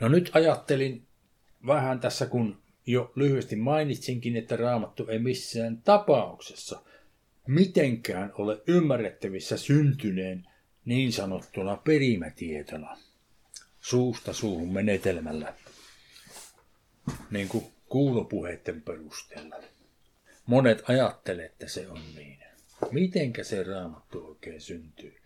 No 0.00 0.08
nyt 0.08 0.30
ajattelin 0.34 1.06
vähän 1.66 2.00
tässä, 2.00 2.26
kun 2.26 2.62
jo 2.86 3.12
lyhyesti 3.14 3.56
mainitsinkin, 3.56 4.36
että 4.36 4.56
raamattu 4.56 5.06
ei 5.08 5.18
missään 5.18 5.82
tapauksessa 5.82 6.82
mitenkään 7.46 8.32
ole 8.34 8.62
ymmärrettävissä 8.66 9.56
syntyneen 9.56 10.48
niin 10.84 11.12
sanottuna 11.12 11.76
perimätietona 11.76 12.98
suusta 13.80 14.32
suuhun 14.32 14.72
menetelmällä, 14.72 15.54
niin 17.30 17.48
kuin 17.48 17.64
kuulopuheiden 17.88 18.82
perusteella. 18.82 19.56
Monet 20.46 20.82
ajattelee, 20.88 21.46
että 21.46 21.68
se 21.68 21.88
on 21.88 22.00
niin. 22.16 22.45
Mitenkä 22.90 23.44
se 23.44 23.62
raamattu 23.62 24.26
oikein 24.26 24.60
syntyy? 24.60 25.16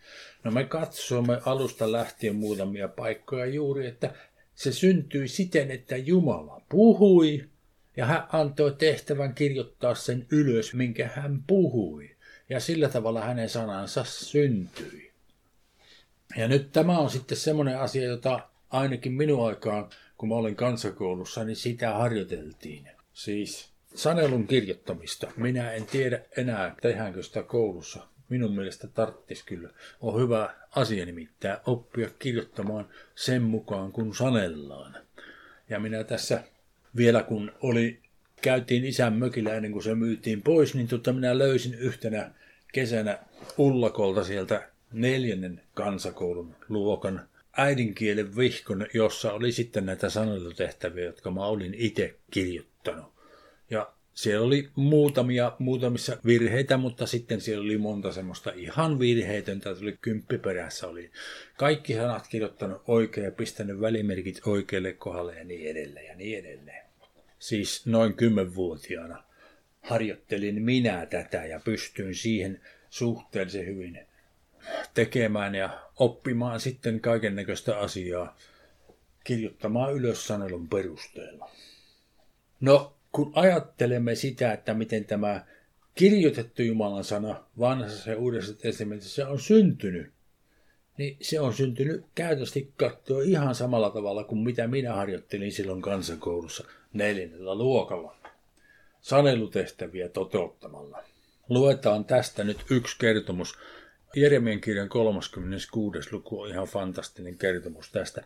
No 0.43 0.51
me 0.51 0.63
katsomme 0.63 1.41
alusta 1.45 1.91
lähtien 1.91 2.35
muutamia 2.35 2.87
paikkoja 2.87 3.45
juuri, 3.45 3.87
että 3.87 4.13
se 4.55 4.71
syntyi 4.71 5.27
siten, 5.27 5.71
että 5.71 5.97
Jumala 5.97 6.61
puhui 6.69 7.49
ja 7.97 8.05
hän 8.05 8.27
antoi 8.31 8.75
tehtävän 8.77 9.33
kirjoittaa 9.33 9.95
sen 9.95 10.27
ylös, 10.31 10.73
minkä 10.73 11.09
hän 11.15 11.43
puhui. 11.47 12.15
Ja 12.49 12.59
sillä 12.59 12.89
tavalla 12.89 13.21
hänen 13.21 13.49
sanansa 13.49 14.03
syntyi. 14.03 15.11
Ja 16.37 16.47
nyt 16.47 16.71
tämä 16.71 16.99
on 16.99 17.09
sitten 17.09 17.37
semmoinen 17.37 17.79
asia, 17.79 18.03
jota 18.03 18.49
ainakin 18.69 19.13
minun 19.13 19.47
aikaan, 19.47 19.89
kun 20.17 20.29
mä 20.29 20.35
olin 20.35 20.55
kansakoulussa, 20.55 21.43
niin 21.43 21.55
sitä 21.55 21.93
harjoiteltiin. 21.93 22.89
Siis 23.13 23.70
sanelun 23.95 24.47
kirjoittamista. 24.47 25.31
Minä 25.37 25.71
en 25.71 25.85
tiedä 25.85 26.21
enää, 26.37 26.75
tehdäänkö 26.81 27.23
sitä 27.23 27.43
koulussa. 27.43 28.07
Minun 28.29 28.55
mielestä 28.55 28.87
tarttisi 28.87 29.45
kyllä. 29.45 29.69
On 30.01 30.21
hyvä 30.21 30.55
asia 30.75 31.05
nimittäin 31.05 31.57
oppia 31.65 32.09
kirjoittamaan 32.19 32.89
sen 33.15 33.41
mukaan, 33.41 33.91
kun 33.91 34.15
sanellaan. 34.15 34.97
Ja 35.69 35.79
minä 35.79 36.03
tässä 36.03 36.43
vielä 36.95 37.23
kun 37.23 37.51
oli, 37.61 37.99
käytiin 38.41 38.85
isän 38.85 39.13
mökillä 39.13 39.53
ennen 39.53 39.71
kuin 39.71 39.83
se 39.83 39.95
myytiin 39.95 40.41
pois, 40.41 40.75
niin 40.75 40.87
tota 40.87 41.13
minä 41.13 41.37
löysin 41.37 41.73
yhtenä 41.73 42.31
kesänä 42.73 43.19
Ullakolta 43.57 44.23
sieltä 44.23 44.69
neljännen 44.93 45.61
kansakoulun 45.73 46.55
luokan 46.69 47.29
äidinkielen 47.57 48.37
vihkon, 48.37 48.87
jossa 48.93 49.33
oli 49.33 49.51
sitten 49.51 49.85
näitä 49.85 50.09
sanelutehtäviä, 50.09 51.05
jotka 51.05 51.31
mä 51.31 51.45
olin 51.45 51.73
itse 51.73 52.15
kirjoittanut. 52.31 53.10
Ja 53.71 53.93
siellä 54.13 54.45
oli 54.45 54.69
muutamia, 54.75 55.51
muutamissa 55.59 56.17
virheitä, 56.25 56.77
mutta 56.77 57.07
sitten 57.07 57.41
siellä 57.41 57.63
oli 57.63 57.77
monta 57.77 58.11
semmoista 58.11 58.51
ihan 58.55 58.99
virheetöntä, 58.99 59.75
tuli 59.75 59.97
kymppiperässä, 60.01 60.87
oli 60.87 61.11
kaikki 61.57 61.93
sanat 61.93 62.27
kirjoittanut 62.27 62.81
oikein 62.87 63.25
ja 63.25 63.31
pistänyt 63.31 63.81
välimerkit 63.81 64.41
oikealle 64.45 64.93
kohdalle 64.93 65.35
ja 65.35 65.43
niin 65.43 65.71
edelleen 65.71 66.05
ja 66.05 66.15
niin 66.15 66.39
edelleen. 66.39 66.85
Siis 67.39 67.85
noin 67.85 68.13
kymmenvuotiaana 68.13 69.23
harjoittelin 69.81 70.61
minä 70.61 71.05
tätä 71.05 71.45
ja 71.45 71.59
pystyin 71.59 72.15
siihen 72.15 72.61
suhteellisen 72.89 73.65
hyvin 73.65 73.99
tekemään 74.93 75.55
ja 75.55 75.79
oppimaan 75.95 76.59
sitten 76.59 76.99
kaiken 76.99 77.35
näköistä 77.35 77.77
asiaa 77.79 78.37
kirjoittamaan 79.23 79.93
ylös 79.93 80.27
sanelun 80.27 80.69
perusteella. 80.69 81.51
No, 82.59 82.93
kun 83.11 83.31
ajattelemme 83.35 84.15
sitä, 84.15 84.53
että 84.53 84.73
miten 84.73 85.05
tämä 85.05 85.45
kirjoitettu 85.95 86.61
Jumalan 86.61 87.03
sana 87.03 87.43
vanhassa 87.59 88.09
ja 88.09 88.17
uudessa 88.17 88.53
testamentissa 88.53 89.27
on 89.27 89.39
syntynyt, 89.39 90.11
niin 90.97 91.17
se 91.21 91.39
on 91.39 91.53
syntynyt 91.53 92.05
käytösti 92.15 92.71
katsoa 92.77 93.21
ihan 93.21 93.55
samalla 93.55 93.89
tavalla 93.89 94.23
kuin 94.23 94.39
mitä 94.39 94.67
minä 94.67 94.93
harjoittelin 94.93 95.51
silloin 95.51 95.81
kansakoulussa 95.81 96.63
neljännellä 96.93 97.55
luokalla. 97.55 98.15
Sanelutehtäviä 99.01 100.09
toteuttamalla. 100.09 101.03
Luetaan 101.49 102.05
tästä 102.05 102.43
nyt 102.43 102.65
yksi 102.69 102.95
kertomus. 102.99 103.57
Jeremien 104.15 104.61
kirjan 104.61 104.89
36. 104.89 105.99
luku 106.11 106.41
on 106.41 106.49
ihan 106.49 106.67
fantastinen 106.67 107.37
kertomus 107.37 107.91
tästä 107.91 108.23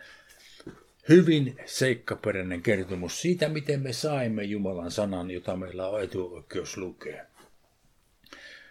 hyvin 1.09 1.57
seikkaperäinen 1.65 2.61
kertomus 2.61 3.21
siitä, 3.21 3.49
miten 3.49 3.81
me 3.81 3.93
saimme 3.93 4.43
Jumalan 4.43 4.91
sanan, 4.91 5.31
jota 5.31 5.55
meillä 5.55 5.87
on 5.89 6.03
etuoikeus 6.03 6.77
lukea. 6.77 7.25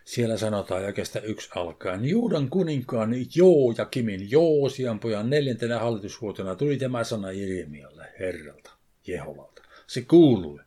Siellä 0.05 0.37
sanotaan 0.37 0.85
jakeesta 0.85 1.21
yksi 1.21 1.51
alkaen, 1.55 2.05
Juudan 2.05 2.51
kuninkaan 2.51 3.11
Joojakimin 3.35 4.31
Joosian 4.31 5.01
pojan 5.01 5.31
neljäntenä 5.31 5.79
hallitusvuotena 5.79 6.57
tuli 6.57 6.77
tämä 6.77 7.05
sana 7.05 7.33
Jeremialle 7.33 8.07
Herralta, 8.19 8.71
Jehovalta. 9.07 9.63
Se 9.87 10.03
kuului, 10.03 10.61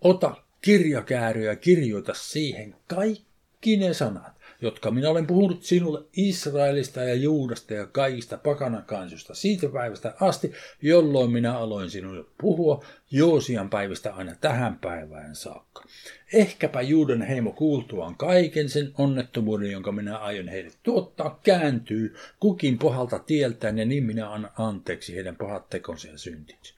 ota 0.00 0.36
kirjakääry 0.62 1.44
ja 1.44 1.56
kirjoita 1.56 2.14
siihen 2.14 2.74
kaikki 2.86 3.76
ne 3.76 3.94
sanat, 3.94 4.39
jotka 4.60 4.90
minä 4.90 5.10
olen 5.10 5.26
puhunut 5.26 5.62
sinulle 5.62 6.04
Israelista 6.16 7.00
ja 7.00 7.14
Juudasta 7.14 7.74
ja 7.74 7.86
kaikista 7.86 8.38
pakanakansusta 8.38 9.34
siitä 9.34 9.68
päivästä 9.68 10.14
asti, 10.20 10.52
jolloin 10.82 11.30
minä 11.30 11.58
aloin 11.58 11.90
sinulle 11.90 12.24
puhua 12.40 12.84
Joosian 13.10 13.70
päivistä 13.70 14.14
aina 14.14 14.34
tähän 14.40 14.78
päivään 14.78 15.34
saakka. 15.34 15.84
Ehkäpä 16.32 16.82
Juudan 16.82 17.22
heimo 17.22 17.52
kuultuaan 17.52 18.16
kaiken 18.16 18.68
sen 18.68 18.92
onnettomuuden, 18.98 19.70
jonka 19.70 19.92
minä 19.92 20.18
aion 20.18 20.48
heille 20.48 20.70
tuottaa, 20.82 21.40
kääntyy 21.42 22.14
kukin 22.40 22.78
pohalta 22.78 23.18
tieltään 23.18 23.78
ja 23.78 23.84
niin 23.84 24.04
minä 24.04 24.32
annan 24.32 24.50
anteeksi 24.58 25.14
heidän 25.14 25.36
pahat 25.36 25.70
tekonsa 25.70 26.08
ja 26.08 26.18
syntinsä. 26.18 26.74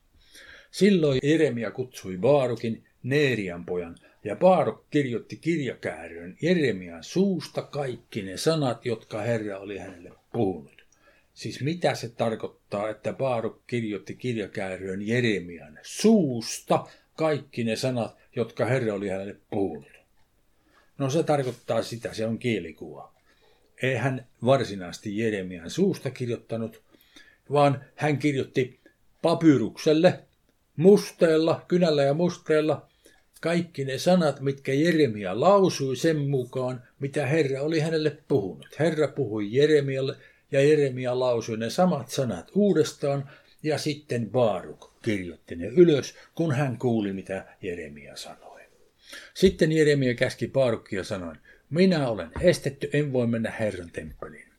Silloin 0.70 1.20
Jeremia 1.22 1.70
kutsui 1.70 2.18
Baarukin, 2.18 2.84
Neerian 3.02 3.64
pojan, 3.64 3.96
ja 4.24 4.36
Baaruk 4.36 4.90
kirjoitti 4.90 5.36
kirjakäärön 5.36 6.36
Jeremian 6.42 7.04
suusta 7.04 7.62
kaikki 7.62 8.22
ne 8.22 8.36
sanat, 8.36 8.86
jotka 8.86 9.20
Herra 9.20 9.58
oli 9.58 9.78
hänelle 9.78 10.12
puhunut. 10.32 10.86
Siis 11.34 11.60
mitä 11.60 11.94
se 11.94 12.08
tarkoittaa, 12.08 12.88
että 12.88 13.12
Baaruk 13.12 13.66
kirjoitti 13.66 14.14
kirjakäärön 14.14 15.06
Jeremian 15.06 15.78
suusta 15.82 16.86
kaikki 17.16 17.64
ne 17.64 17.76
sanat, 17.76 18.16
jotka 18.36 18.64
Herra 18.64 18.94
oli 18.94 19.08
hänelle 19.08 19.36
puhunut? 19.50 19.92
No 20.98 21.10
se 21.10 21.22
tarkoittaa 21.22 21.82
sitä, 21.82 22.14
se 22.14 22.26
on 22.26 22.38
kielikuva. 22.38 23.14
Ei 23.82 23.94
hän 23.94 24.26
varsinaisesti 24.44 25.18
Jeremian 25.18 25.70
suusta 25.70 26.10
kirjoittanut, 26.10 26.82
vaan 27.52 27.84
hän 27.94 28.18
kirjoitti 28.18 28.80
papyrukselle, 29.22 30.20
musteella, 30.76 31.64
kynällä 31.68 32.02
ja 32.02 32.14
musteella 32.14 32.91
kaikki 33.42 33.84
ne 33.84 33.98
sanat, 33.98 34.40
mitkä 34.40 34.72
Jeremia 34.72 35.40
lausui 35.40 35.96
sen 35.96 36.18
mukaan, 36.18 36.82
mitä 37.00 37.26
Herra 37.26 37.62
oli 37.62 37.80
hänelle 37.80 38.16
puhunut. 38.28 38.78
Herra 38.78 39.08
puhui 39.08 39.48
Jeremialle 39.50 40.16
ja 40.52 40.60
Jeremia 40.60 41.18
lausui 41.18 41.56
ne 41.56 41.70
samat 41.70 42.10
sanat 42.10 42.50
uudestaan 42.54 43.30
ja 43.62 43.78
sitten 43.78 44.30
Baaruk 44.30 44.90
kirjoitti 45.02 45.56
ne 45.56 45.66
ylös, 45.66 46.14
kun 46.34 46.54
hän 46.54 46.78
kuuli, 46.78 47.12
mitä 47.12 47.46
Jeremia 47.62 48.16
sanoi. 48.16 48.60
Sitten 49.34 49.72
Jeremia 49.72 50.14
käski 50.14 50.48
Baarukia 50.48 51.04
sanoen, 51.04 51.38
minä 51.70 52.08
olen 52.08 52.30
estetty, 52.40 52.90
en 52.92 53.12
voi 53.12 53.26
mennä 53.26 53.50
Herran 53.50 53.90
temppeliin. 53.90 54.51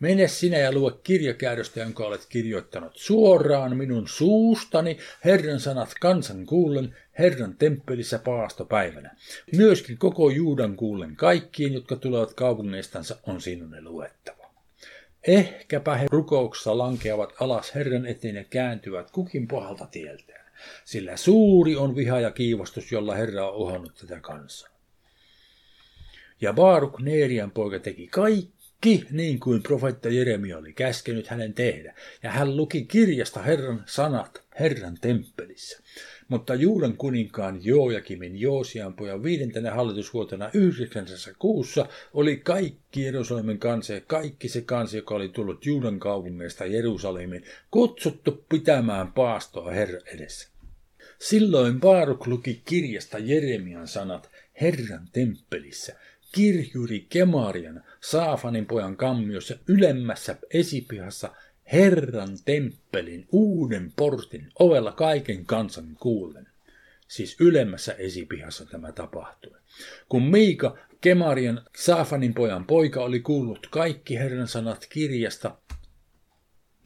Mene 0.00 0.28
sinä 0.28 0.58
ja 0.58 0.72
lue 0.72 0.92
kirjakäädöstä, 1.02 1.80
jonka 1.80 2.06
olet 2.06 2.26
kirjoittanut 2.28 2.92
suoraan 2.96 3.76
minun 3.76 4.08
suustani, 4.08 4.98
Herran 5.24 5.60
sanat 5.60 5.94
kansan 6.00 6.46
kuullen, 6.46 6.96
Herran 7.18 7.56
temppelissä 7.56 8.18
paastopäivänä. 8.18 9.16
Myöskin 9.56 9.98
koko 9.98 10.30
Juudan 10.30 10.76
kuullen 10.76 11.16
kaikkiin, 11.16 11.72
jotka 11.72 11.96
tulevat 11.96 12.34
kaupungeistansa, 12.34 13.16
on 13.26 13.40
sinun 13.40 13.76
luettava. 13.80 14.50
Ehkäpä 15.26 15.96
he 15.96 16.06
rukouksessa 16.10 16.78
lankeavat 16.78 17.32
alas 17.40 17.74
Herran 17.74 18.06
eteen 18.06 18.36
ja 18.36 18.44
kääntyvät 18.44 19.10
kukin 19.10 19.48
pahalta 19.48 19.86
tieltään, 19.86 20.52
sillä 20.84 21.16
suuri 21.16 21.76
on 21.76 21.96
viha 21.96 22.20
ja 22.20 22.30
kiivostus, 22.30 22.92
jolla 22.92 23.14
Herra 23.14 23.50
on 23.50 23.56
uhannut 23.56 23.94
tätä 23.94 24.20
kansaa. 24.20 24.70
Ja 26.40 26.52
Baaruk 26.52 27.00
Neerian 27.00 27.50
poika 27.50 27.78
teki 27.78 28.06
kaikki 28.06 28.59
niin 29.10 29.40
kuin 29.40 29.62
profetta 29.62 30.08
Jeremia 30.08 30.58
oli 30.58 30.72
käskenyt 30.72 31.26
hänen 31.26 31.54
tehdä. 31.54 31.94
Ja 32.22 32.30
hän 32.30 32.56
luki 32.56 32.84
kirjasta 32.84 33.42
Herran 33.42 33.82
sanat 33.86 34.42
Herran 34.60 34.98
temppelissä. 35.00 35.82
Mutta 36.28 36.54
Juudan 36.54 36.96
kuninkaan 36.96 37.64
Joojakimin 37.64 38.40
Joosian 38.40 38.94
pojan 38.94 39.22
viidentenä 39.22 39.70
hallitusvuotena 39.70 40.50
yhdeksänsä 40.54 41.34
kuussa 41.38 41.86
oli 42.14 42.36
kaikki 42.36 43.02
Jerusalemin 43.02 43.58
kansa 43.58 43.92
ja 43.92 44.00
kaikki 44.00 44.48
se 44.48 44.60
kansa, 44.60 44.96
joka 44.96 45.14
oli 45.14 45.28
tullut 45.28 45.66
Juudan 45.66 46.00
kaupungeista 46.00 46.66
Jerusalemin, 46.66 47.44
kutsuttu 47.70 48.44
pitämään 48.48 49.12
paastoa 49.12 49.70
Herran 49.70 50.02
edessä. 50.06 50.48
Silloin 51.18 51.80
Baaruk 51.80 52.26
luki 52.26 52.62
kirjasta 52.64 53.18
Jeremian 53.18 53.88
sanat 53.88 54.30
Herran 54.60 55.08
temppelissä, 55.12 55.96
kirjuri 56.32 57.06
Kemarian, 57.08 57.84
Saafanin 58.00 58.66
pojan 58.66 58.96
kammiossa 58.96 59.54
ylemmässä 59.68 60.36
esipihassa 60.50 61.30
Herran 61.72 62.38
temppelin 62.44 63.26
uuden 63.32 63.92
portin 63.96 64.48
ovella 64.58 64.92
kaiken 64.92 65.46
kansan 65.46 65.96
kuullen. 66.00 66.46
Siis 67.08 67.36
ylemmässä 67.40 67.92
esipihassa 67.92 68.66
tämä 68.66 68.92
tapahtui. 68.92 69.56
Kun 70.08 70.22
Miika, 70.22 70.78
Kemarian, 71.00 71.62
Saafanin 71.76 72.34
pojan 72.34 72.64
poika, 72.64 73.04
oli 73.04 73.20
kuullut 73.20 73.66
kaikki 73.70 74.18
Herran 74.18 74.48
sanat 74.48 74.86
kirjasta, 74.90 75.56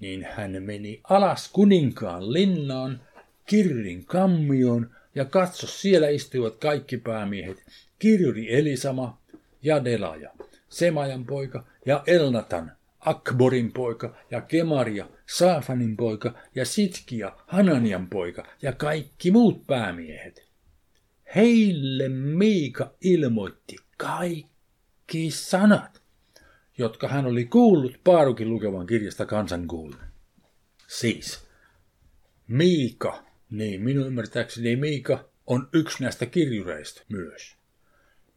niin 0.01 0.27
hän 0.31 0.63
meni 0.63 1.01
alas 1.05 1.51
kuninkaan 1.53 2.33
linnaan, 2.33 3.01
Kirrin 3.47 4.05
kammioon 4.05 4.91
ja 5.15 5.25
katso, 5.25 5.67
siellä 5.67 6.09
istuivat 6.09 6.57
kaikki 6.57 6.97
päämiehet, 6.97 7.63
Kirri 7.99 8.55
Elisama 8.55 9.24
ja 9.65 9.85
Delaja, 9.85 10.31
Semajan 10.69 11.27
poika 11.27 11.65
ja 11.87 12.03
Elnatan, 12.07 12.73
Akborin 13.01 13.73
poika 13.73 14.17
ja 14.31 14.41
Kemaria, 14.41 15.09
Saafanin 15.27 15.97
poika 15.97 16.35
ja 16.55 16.65
Sitkia, 16.65 17.33
Hananian 17.47 18.07
poika 18.07 18.47
ja 18.63 18.73
kaikki 18.73 19.31
muut 19.31 19.67
päämiehet. 19.67 20.45
Heille 21.35 22.09
Miika 22.09 22.95
ilmoitti 23.01 23.77
kaikki 23.97 25.31
sanat, 25.31 26.03
jotka 26.79 27.09
hän 27.09 27.27
oli 27.27 27.45
kuullut 27.45 28.01
Paarukin 28.05 28.51
lukevan 28.51 28.87
kirjasta 28.87 29.27
kansankuullen. 29.27 30.07
Siis, 30.87 31.49
Miika, 32.49 33.25
niin 33.51 33.83
minun 33.83 34.07
ymmärtääkseni 34.07 34.77
Miika 34.77 35.25
on 35.47 35.69
yksi 35.73 36.03
näistä 36.03 36.27
kirjureista 36.27 37.03
myös. 37.09 37.57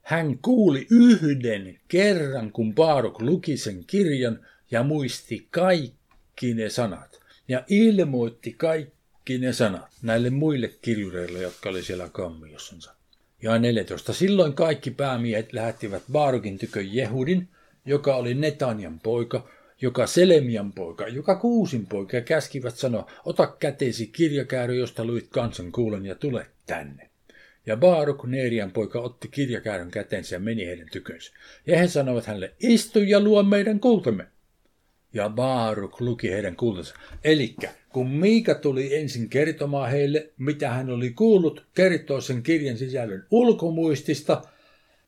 Hän 0.07 0.39
kuuli 0.41 0.87
yhden 0.91 1.79
kerran, 1.87 2.51
kun 2.51 2.73
Paaruk 2.73 3.21
luki 3.21 3.57
sen 3.57 3.83
kirjan 3.87 4.45
ja 4.71 4.83
muisti 4.83 5.47
kaikki 5.51 6.53
ne 6.53 6.69
sanat 6.69 7.19
ja 7.47 7.63
ilmoitti 7.67 8.53
kaikki 8.53 9.37
ne 9.37 9.53
sanat 9.53 9.87
näille 10.01 10.29
muille 10.29 10.71
kirjureille, 10.81 11.39
jotka 11.39 11.69
oli 11.69 11.83
siellä 11.83 12.09
kammiossansa. 12.09 12.93
Ja 13.41 13.59
14. 13.59 14.13
Silloin 14.13 14.53
kaikki 14.53 14.91
päämiehet 14.91 15.53
lähettivät 15.53 16.03
Baarukin 16.11 16.57
tykö 16.57 16.81
Jehudin, 16.81 17.47
joka 17.85 18.15
oli 18.15 18.33
Netanian 18.33 18.99
poika, 18.99 19.49
joka 19.81 20.07
Selemian 20.07 20.73
poika, 20.73 21.07
joka 21.07 21.35
Kuusin 21.35 21.85
poika, 21.85 22.17
ja 22.17 22.21
käskivät 22.21 22.75
sanoa, 22.75 23.11
ota 23.25 23.47
käteesi 23.47 24.07
kirjakäärö, 24.07 24.73
josta 24.73 25.05
luit 25.05 25.27
kansan 25.29 25.71
kuulen 25.71 26.05
ja 26.05 26.15
tule 26.15 26.47
tänne. 26.65 27.06
Ja 27.67 27.77
Baaruk, 27.77 28.23
Neerian 28.23 28.71
poika, 28.71 28.99
otti 28.99 29.27
kirjakäärön 29.27 29.91
käteensä 29.91 30.35
ja 30.35 30.39
meni 30.39 30.65
heidän 30.65 30.87
tykönsä. 30.91 31.33
Ja 31.67 31.79
he 31.79 31.87
sanoivat 31.87 32.25
hänelle, 32.25 32.53
istu 32.59 32.99
ja 32.99 33.19
luo 33.19 33.43
meidän 33.43 33.79
kultemme 33.79 34.27
ja 35.13 35.29
Baaruk 35.29 36.01
luki 36.01 36.31
heidän 36.31 36.55
kuultansa. 36.55 36.95
Eli 37.23 37.55
kun 37.89 38.09
Miika 38.09 38.55
tuli 38.55 38.95
ensin 38.95 39.29
kertomaan 39.29 39.91
heille, 39.91 40.29
mitä 40.37 40.69
hän 40.69 40.89
oli 40.89 41.09
kuullut, 41.09 41.65
kertoo 41.75 42.21
sen 42.21 42.43
kirjan 42.43 42.77
sisällön 42.77 43.27
ulkomuistista, 43.31 44.41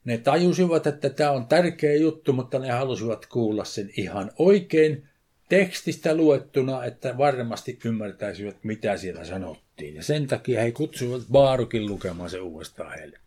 ne 0.05 0.17
tajusivat, 0.17 0.87
että 0.87 1.09
tämä 1.09 1.31
on 1.31 1.47
tärkeä 1.47 1.95
juttu, 1.95 2.33
mutta 2.33 2.59
ne 2.59 2.71
halusivat 2.71 3.25
kuulla 3.25 3.63
sen 3.63 3.89
ihan 3.97 4.31
oikein 4.37 5.09
tekstistä 5.49 6.15
luettuna, 6.15 6.85
että 6.85 7.17
varmasti 7.17 7.79
ymmärtäisivät, 7.85 8.63
mitä 8.63 8.97
siellä 8.97 9.25
sanottiin. 9.25 9.95
Ja 9.95 10.03
sen 10.03 10.27
takia 10.27 10.61
he 10.61 10.71
kutsuivat 10.71 11.21
Baarukin 11.31 11.85
lukemaan 11.85 12.29
se 12.29 12.39
uudestaan 12.39 12.91
heille. 12.99 13.19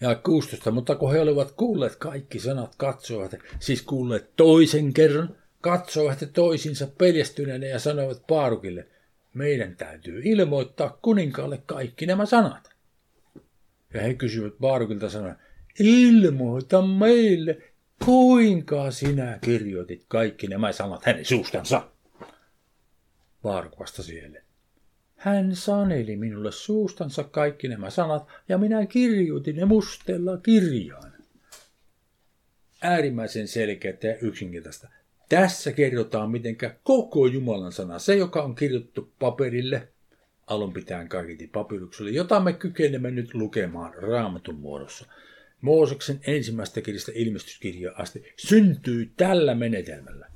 Ja 0.00 0.14
16, 0.14 0.70
mutta 0.70 0.94
kun 0.94 1.12
he 1.12 1.20
olivat 1.20 1.52
kuulleet 1.52 1.96
kaikki 1.96 2.38
sanat, 2.38 2.74
katsoivat, 2.76 3.34
siis 3.58 3.82
kuulleet 3.82 4.30
toisen 4.36 4.92
kerran, 4.92 5.36
katsoivat 5.60 6.18
toisinsa 6.32 6.88
peljestyneenä 6.98 7.66
ja 7.66 7.78
sanoivat 7.78 8.26
Paarukille, 8.26 8.86
meidän 9.34 9.76
täytyy 9.76 10.22
ilmoittaa 10.24 10.98
kuninkaalle 11.02 11.62
kaikki 11.66 12.06
nämä 12.06 12.26
sanat. 12.26 12.70
Ja 13.94 14.00
he 14.00 14.14
kysyivät 14.14 14.54
Paarukilta 14.60 15.10
sanoen, 15.10 15.36
ilmoita 15.78 16.82
meille, 16.82 17.58
kuinka 18.04 18.90
sinä 18.90 19.38
kirjoitit 19.44 20.04
kaikki 20.08 20.48
nämä 20.48 20.72
sanat 20.72 21.04
hänen 21.04 21.24
suustansa. 21.24 21.88
Paaruk 23.42 23.80
vastasi 23.80 24.20
heille, 24.20 24.42
hän 25.16 25.56
saneli 25.56 26.16
minulle 26.16 26.52
suustansa 26.52 27.24
kaikki 27.24 27.68
nämä 27.68 27.90
sanat 27.90 28.28
ja 28.48 28.58
minä 28.58 28.86
kirjoitin 28.86 29.56
ne 29.56 29.64
mustella 29.64 30.36
kirjaan. 30.36 31.12
Äärimmäisen 32.82 33.48
selkeä 33.48 33.94
ja 34.02 34.16
yksinkertaista. 34.16 34.88
Tässä 35.28 35.72
kerrotaan, 35.72 36.30
miten 36.30 36.56
koko 36.82 37.26
Jumalan 37.26 37.72
sana, 37.72 37.98
se 37.98 38.16
joka 38.16 38.42
on 38.42 38.54
kirjoittu 38.54 39.12
paperille, 39.18 39.88
alun 40.46 40.72
pitäen 40.72 41.08
kaikiti 41.08 41.46
papyrukselle, 41.46 42.10
jota 42.10 42.40
me 42.40 42.52
kykenemme 42.52 43.10
nyt 43.10 43.34
lukemaan 43.34 43.94
raamatun 43.94 44.54
muodossa. 44.54 45.06
Mooseksen 45.60 46.20
ensimmäistä 46.26 46.80
kirjasta 46.80 47.12
ilmestyskirjaa 47.14 47.94
asti 47.96 48.34
syntyy 48.36 49.12
tällä 49.16 49.54
menetelmällä. 49.54 50.26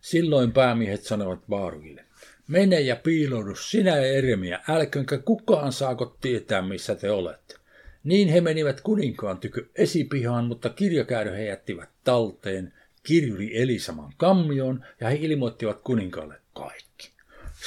Silloin 0.00 0.52
päämiehet 0.52 1.02
sanovat 1.02 1.40
Baarukille, 1.48 2.04
mene 2.48 2.80
ja 2.80 2.96
piiloudu 2.96 3.54
sinä 3.54 3.96
ja 3.96 4.06
Eremia, 4.06 4.60
älköönkä 4.68 5.18
kukaan 5.18 5.72
saako 5.72 6.16
tietää, 6.20 6.62
missä 6.62 6.94
te 6.94 7.10
olette. 7.10 7.54
Niin 8.04 8.28
he 8.28 8.40
menivät 8.40 8.80
kuninkaan 8.80 9.38
tykö 9.38 9.66
esipihaan, 9.74 10.44
mutta 10.44 10.70
kirjakäärö 10.70 11.32
he 11.32 11.44
jättivät 11.44 11.88
talteen– 12.04 12.72
kirjuri 13.04 13.62
Elisaman 13.62 14.12
kammioon 14.16 14.84
ja 15.00 15.08
he 15.08 15.16
ilmoittivat 15.16 15.80
kuninkaalle 15.80 16.34
kaikki. 16.52 17.10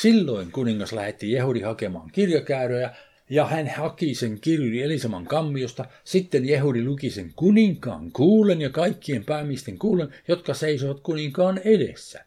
Silloin 0.01 0.51
kuningas 0.51 0.93
lähetti 0.93 1.31
Jehudi 1.31 1.61
hakemaan 1.61 2.11
kirjakääröjä 2.11 2.95
ja 3.29 3.45
hän 3.45 3.67
haki 3.67 4.15
sen 4.15 4.39
kirjuri 4.39 4.81
Elisaman 4.81 5.25
kammiosta. 5.25 5.85
Sitten 6.03 6.45
Jehudi 6.45 6.85
luki 6.85 7.09
sen 7.09 7.33
kuninkaan 7.35 8.11
kuulen 8.11 8.61
ja 8.61 8.69
kaikkien 8.69 9.25
päämiesten 9.25 9.77
kuulen, 9.77 10.13
jotka 10.27 10.53
seisoivat 10.53 10.99
kuninkaan 10.99 11.57
edessä. 11.57 12.25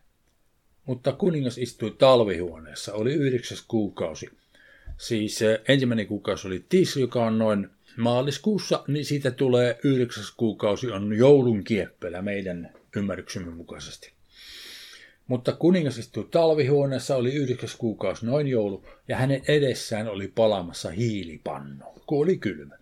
Mutta 0.86 1.12
kuningas 1.12 1.58
istui 1.58 1.90
talvihuoneessa, 1.90 2.92
oli 2.94 3.12
yhdeksäs 3.12 3.64
kuukausi. 3.68 4.30
Siis 4.98 5.42
eh, 5.42 5.60
ensimmäinen 5.68 6.06
kuukausi 6.06 6.46
oli 6.46 6.64
Tis, 6.68 6.96
joka 6.96 7.26
on 7.26 7.38
noin 7.38 7.68
maaliskuussa, 7.96 8.84
niin 8.88 9.04
siitä 9.04 9.30
tulee 9.30 9.78
yhdeksäs 9.84 10.30
kuukausi 10.36 10.90
on 10.90 11.12
joulun 11.16 11.64
kieppelä 11.64 12.22
meidän 12.22 12.72
ymmärryksemme 12.96 13.50
mukaisesti. 13.50 14.12
Mutta 15.30 15.52
kuningas 15.52 15.98
istui 15.98 16.28
talvihuoneessa, 16.30 17.16
oli 17.16 17.32
yhdeksäs 17.32 17.76
kuukausi 17.76 18.26
noin 18.26 18.46
joulu, 18.46 18.84
ja 19.08 19.16
hänen 19.16 19.42
edessään 19.48 20.08
oli 20.08 20.28
palamassa 20.28 20.90
hiilipannu, 20.90 21.84
kun 22.06 22.22
oli 22.22 22.36
kylmä. 22.36 22.74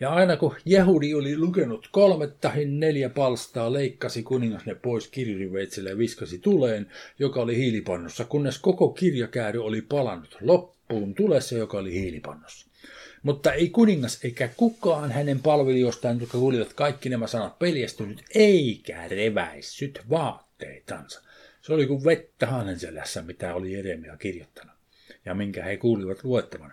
Ja 0.00 0.10
aina 0.10 0.36
kun 0.36 0.54
Jehudi 0.64 1.14
oli 1.14 1.38
lukenut 1.38 1.88
kolme 1.92 2.26
tai 2.26 2.64
neljä 2.64 3.08
palstaa, 3.08 3.72
leikkasi 3.72 4.22
kuningas 4.22 4.66
ne 4.66 4.74
pois 4.74 5.08
kirjuriveitsellä 5.08 5.90
ja 5.90 5.98
viskasi 5.98 6.38
tuleen, 6.38 6.86
joka 7.18 7.40
oli 7.40 7.56
hiilipannossa, 7.56 8.24
kunnes 8.24 8.58
koko 8.58 8.88
kirjakääry 8.88 9.64
oli 9.64 9.82
palannut 9.82 10.36
loppuun 10.40 11.14
tulessa, 11.14 11.54
joka 11.54 11.78
oli 11.78 11.92
hiilipannossa. 11.92 12.66
Mutta 13.22 13.52
ei 13.52 13.68
kuningas 13.68 14.24
eikä 14.24 14.48
kukaan 14.56 15.12
hänen 15.12 15.40
palvelijoistaan, 15.40 16.20
jotka 16.20 16.38
kuulivat 16.38 16.72
kaikki 16.72 17.08
nämä 17.08 17.26
sanat 17.26 17.58
peljestynyt, 17.58 18.22
eikä 18.34 19.08
reväissyt 19.08 20.00
vaatteitansa. 20.10 21.29
Se 21.62 21.72
oli 21.72 21.86
kuin 21.86 22.04
vettä 22.04 22.48
selässä, 22.76 23.22
mitä 23.22 23.54
oli 23.54 23.72
Jeremia 23.72 24.16
kirjoittanut 24.16 24.80
ja 25.24 25.34
minkä 25.34 25.64
he 25.64 25.76
kuulivat 25.76 26.24
luettavan. 26.24 26.72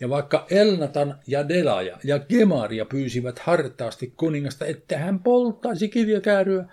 Ja 0.00 0.08
vaikka 0.08 0.46
Elnatan 0.50 1.18
ja 1.26 1.48
Delaja 1.48 1.98
ja 2.04 2.18
Gemaria 2.18 2.84
pyysivät 2.84 3.38
hartaasti 3.38 4.12
kuningasta, 4.16 4.66
että 4.66 4.98
hän 4.98 5.18
polttaisi 5.18 5.88
kirjakääryä, 5.88 6.64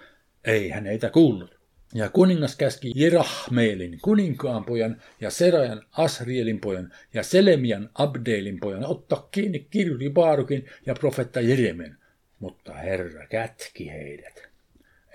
ei 0.46 0.70
hän 0.70 0.86
heitä 0.86 1.10
kuullut. 1.10 1.56
Ja 1.94 2.10
kuningas 2.10 2.56
käski 2.56 2.92
Jerahmeelin 2.96 4.00
kuninkaan 4.02 4.66
pojan 4.66 5.02
ja 5.22 5.30
Serajan 5.30 5.82
Asrielin 5.92 6.60
pojan 6.60 6.94
ja 7.14 7.24
Selemian 7.24 7.90
Abdeelin 7.94 8.60
pojan 8.60 8.86
ottaa 8.86 9.28
kiinni 9.32 9.68
kirjuri 9.70 10.10
Baarukin 10.10 10.70
ja 10.86 10.94
profetta 10.94 11.42
Jeremen, 11.42 11.98
mutta 12.40 12.74
Herra 12.74 13.28
kätki 13.28 13.90
heidät. 13.90 14.50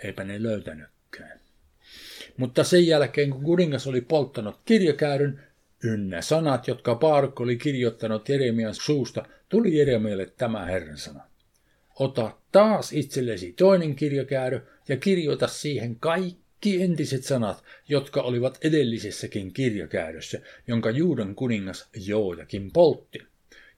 Eipä 0.05 0.25
ne 0.25 0.43
löytänytkään. 0.43 1.40
Mutta 2.41 2.65
sen 2.65 2.87
jälkeen, 2.87 3.31
kun 3.31 3.43
kuningas 3.43 3.87
oli 3.87 4.01
polttanut 4.01 4.61
kirjakääryn, 4.65 5.41
ynnä 5.85 6.23
sanat, 6.23 6.69
jotka 6.69 6.95
Baaruk 6.95 7.41
oli 7.41 7.57
kirjoittanut 7.57 8.29
Jeremian 8.29 8.75
suusta, 8.75 9.27
tuli 9.49 9.79
Jeremialle 9.79 10.33
tämä 10.37 10.65
Herran 10.65 10.99
sana. 10.99 11.21
Ota 11.99 12.37
taas 12.53 12.93
itsellesi 12.93 13.53
toinen 13.53 13.97
kirjakäärö 13.97 14.61
ja 14.89 14.97
kirjoita 14.97 15.47
siihen 15.47 15.97
kaikki 15.97 16.83
entiset 16.83 17.25
sanat, 17.25 17.65
jotka 17.89 18.23
olivat 18.23 18.59
edellisessäkin 18.65 19.53
kirjakäärössä, 19.53 20.41
jonka 20.67 20.91
Juudan 20.91 21.35
kuningas 21.35 21.89
Joojakin 22.07 22.71
poltti. 22.73 23.23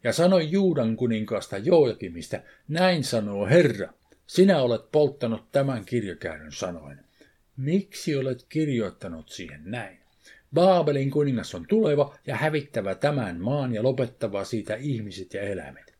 Ja 0.04 0.12
sanoi 0.12 0.50
Juudan 0.50 0.96
kuninkaasta 0.96 1.58
Joojakimista, 1.58 2.40
näin 2.68 3.04
sanoo 3.04 3.46
Herra, 3.46 3.92
sinä 4.26 4.62
olet 4.62 4.92
polttanut 4.92 5.52
tämän 5.52 5.84
kirjakäärön 5.84 6.52
sanoen. 6.52 7.01
Miksi 7.56 8.16
olet 8.16 8.46
kirjoittanut 8.48 9.28
siihen 9.28 9.60
näin? 9.64 9.98
Baabelin 10.54 11.10
kuningas 11.10 11.54
on 11.54 11.66
tuleva 11.68 12.18
ja 12.26 12.36
hävittävä 12.36 12.94
tämän 12.94 13.40
maan 13.40 13.74
ja 13.74 13.82
lopettava 13.82 14.44
siitä 14.44 14.74
ihmiset 14.74 15.34
ja 15.34 15.42
eläimet. 15.42 15.94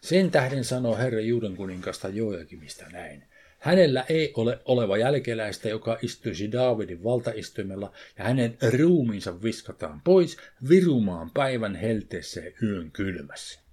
Sen 0.00 0.30
tähden 0.30 0.64
sanoo 0.64 0.96
Herra 0.96 1.20
Juudan 1.20 1.56
kuninkasta 1.56 2.08
Joakimista 2.08 2.84
näin. 2.92 3.22
Hänellä 3.58 4.04
ei 4.08 4.32
ole 4.36 4.58
oleva 4.64 4.96
jälkeläistä, 4.96 5.68
joka 5.68 5.98
istuisi 6.02 6.52
Daavidin 6.52 7.04
valtaistuimella, 7.04 7.92
ja 8.18 8.24
hänen 8.24 8.56
ruumiinsa 8.78 9.42
viskataan 9.42 10.00
pois 10.04 10.36
virumaan 10.68 11.30
päivän 11.30 11.74
helteessä 11.74 12.40
yön 12.62 12.90
kylmässä. 12.90 13.65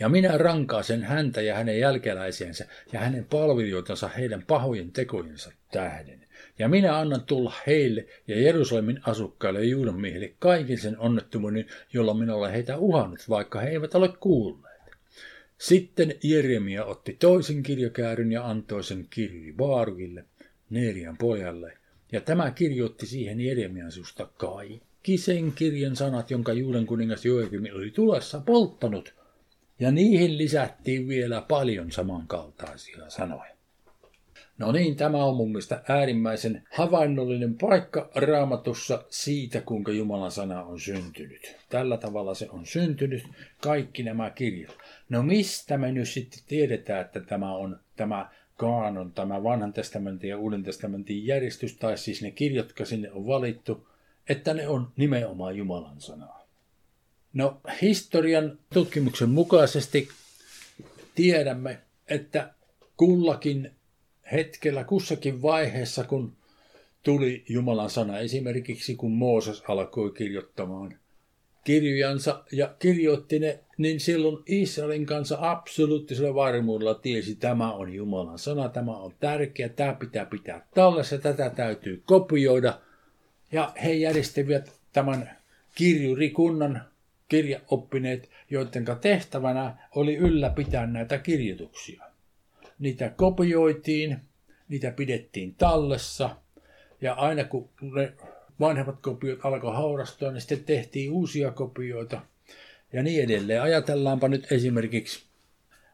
Ja 0.00 0.08
minä 0.08 0.38
rankaasen 0.38 1.02
häntä 1.02 1.42
ja 1.42 1.54
hänen 1.54 1.78
jälkeläisiensä 1.78 2.66
ja 2.92 3.00
hänen 3.00 3.24
palvelijoitansa 3.24 4.08
heidän 4.08 4.44
pahojen 4.46 4.92
tekojensa 4.92 5.52
tähden. 5.72 6.28
Ja 6.58 6.68
minä 6.68 6.98
annan 6.98 7.22
tulla 7.22 7.52
heille 7.66 8.06
ja 8.28 8.40
Jerusalemin 8.40 9.00
asukkaille 9.02 9.58
ja 9.58 9.70
Juudan 9.70 10.00
miehille 10.00 10.32
kaiken 10.38 10.78
sen 10.78 10.98
onnettomuuden, 10.98 11.66
jolla 11.92 12.14
minä 12.14 12.34
olen 12.34 12.52
heitä 12.52 12.76
uhannut, 12.76 13.28
vaikka 13.28 13.60
he 13.60 13.68
eivät 13.68 13.94
ole 13.94 14.08
kuulleet. 14.20 14.68
Sitten 15.58 16.14
Jeremia 16.22 16.84
otti 16.84 17.16
toisen 17.20 17.62
kirjakääryn 17.62 18.32
ja 18.32 18.46
antoi 18.46 18.84
sen 18.84 19.06
kirji 19.10 19.52
Baarukille, 19.52 20.24
Neerian 20.70 21.16
pojalle, 21.16 21.78
ja 22.12 22.20
tämä 22.20 22.50
kirjoitti 22.50 23.06
siihen 23.06 23.40
Jeremian 23.40 23.92
susta 23.92 24.28
kaikki 24.36 25.18
sen 25.18 25.52
kirjan 25.52 25.96
sanat, 25.96 26.30
jonka 26.30 26.52
Juudan 26.52 26.86
kuningas 26.86 27.24
Joakim 27.24 27.62
oli 27.74 27.90
tulessa 27.90 28.40
polttanut, 28.40 29.14
ja 29.80 29.90
niihin 29.90 30.38
lisättiin 30.38 31.08
vielä 31.08 31.40
paljon 31.48 31.92
samankaltaisia 31.92 33.10
sanoja. 33.10 33.58
No 34.58 34.72
niin, 34.72 34.96
tämä 34.96 35.24
on 35.24 35.36
mun 35.36 35.48
mielestä 35.48 35.82
äärimmäisen 35.88 36.62
havainnollinen 36.72 37.54
paikka 37.54 38.10
raamatussa 38.14 39.04
siitä, 39.10 39.60
kuinka 39.60 39.92
Jumalan 39.92 40.30
sana 40.30 40.62
on 40.62 40.80
syntynyt. 40.80 41.56
Tällä 41.68 41.96
tavalla 41.96 42.34
se 42.34 42.50
on 42.50 42.66
syntynyt, 42.66 43.24
kaikki 43.60 44.02
nämä 44.02 44.30
kirjat. 44.30 44.78
No 45.08 45.22
mistä 45.22 45.78
me 45.78 45.92
nyt 45.92 46.08
sitten 46.08 46.40
tiedetään, 46.46 47.00
että 47.00 47.20
tämä 47.20 47.56
on 47.56 47.80
tämä 47.96 48.30
kaanon, 48.56 49.12
tämä 49.12 49.42
vanhan 49.42 49.72
testamentin 49.72 50.30
ja 50.30 50.38
uuden 50.38 50.62
testamentin 50.62 51.26
järjestys, 51.26 51.76
tai 51.76 51.98
siis 51.98 52.22
ne 52.22 52.30
kirjat, 52.30 52.66
jotka 52.66 52.84
sinne 52.84 53.12
on 53.12 53.26
valittu, 53.26 53.88
että 54.28 54.54
ne 54.54 54.68
on 54.68 54.92
nimenomaan 54.96 55.56
Jumalan 55.56 56.00
sanaa. 56.00 56.37
No 57.38 57.60
historian 57.82 58.58
tutkimuksen 58.74 59.28
mukaisesti 59.28 60.08
tiedämme, 61.14 61.78
että 62.08 62.54
kullakin 62.96 63.70
hetkellä, 64.32 64.84
kussakin 64.84 65.42
vaiheessa, 65.42 66.04
kun 66.04 66.36
tuli 67.02 67.44
Jumalan 67.48 67.90
sana, 67.90 68.18
esimerkiksi 68.18 68.94
kun 68.94 69.12
Mooses 69.12 69.62
alkoi 69.68 70.10
kirjoittamaan 70.10 70.98
kirjojansa 71.64 72.44
ja 72.52 72.74
kirjoitti 72.78 73.38
ne, 73.38 73.60
niin 73.76 74.00
silloin 74.00 74.42
Israelin 74.46 75.06
kanssa 75.06 75.38
absoluuttisella 75.40 76.34
varmuudella 76.34 76.94
tiesi, 76.94 77.34
tämä 77.34 77.72
on 77.72 77.94
Jumalan 77.94 78.38
sana, 78.38 78.68
tämä 78.68 78.96
on 78.96 79.12
tärkeä, 79.20 79.68
tämä 79.68 79.94
pitää 79.94 80.24
pitää 80.24 80.66
tallessa, 80.74 81.18
tätä 81.18 81.50
täytyy 81.50 82.02
kopioida. 82.06 82.80
Ja 83.52 83.72
he 83.84 83.92
järjestivät 83.92 84.72
tämän 84.92 85.36
kirjurikunnan 85.74 86.88
kirjaoppineet, 87.28 88.30
joiden 88.50 88.84
tehtävänä 89.00 89.76
oli 89.94 90.16
ylläpitää 90.16 90.86
näitä 90.86 91.18
kirjoituksia 91.18 92.08
niitä 92.78 93.10
kopioitiin, 93.10 94.18
niitä 94.68 94.90
pidettiin 94.90 95.54
tallessa, 95.54 96.36
ja 97.00 97.14
aina 97.14 97.44
kun 97.44 97.68
ne 97.94 98.12
vanhemmat 98.60 99.00
kopiot 99.00 99.38
alkoi 99.42 99.74
haurastua, 99.74 100.32
niin 100.32 100.40
sitten 100.40 100.64
tehtiin 100.64 101.12
uusia 101.12 101.50
kopioita, 101.50 102.20
ja 102.92 103.02
niin 103.02 103.24
edelleen. 103.24 103.62
Ajatellaanpa 103.62 104.28
nyt 104.28 104.52
esimerkiksi 104.52 105.24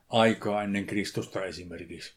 aikaa 0.08 0.62
ennen 0.62 0.86
Kristusta 0.86 1.44
esimerkiksi. 1.44 2.14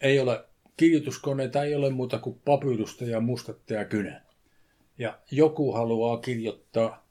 Ei 0.00 0.20
ole 0.20 0.44
kirjoituskoneita, 0.76 1.62
ei 1.62 1.74
ole 1.74 1.90
muuta 1.90 2.18
kuin 2.18 2.40
papyrusta 2.44 3.04
ja 3.04 3.20
mustetta 3.20 3.74
ja 3.74 3.84
kynä. 3.84 4.22
Ja 4.98 5.18
joku 5.30 5.72
haluaa 5.72 6.16
kirjoittaa 6.16 7.01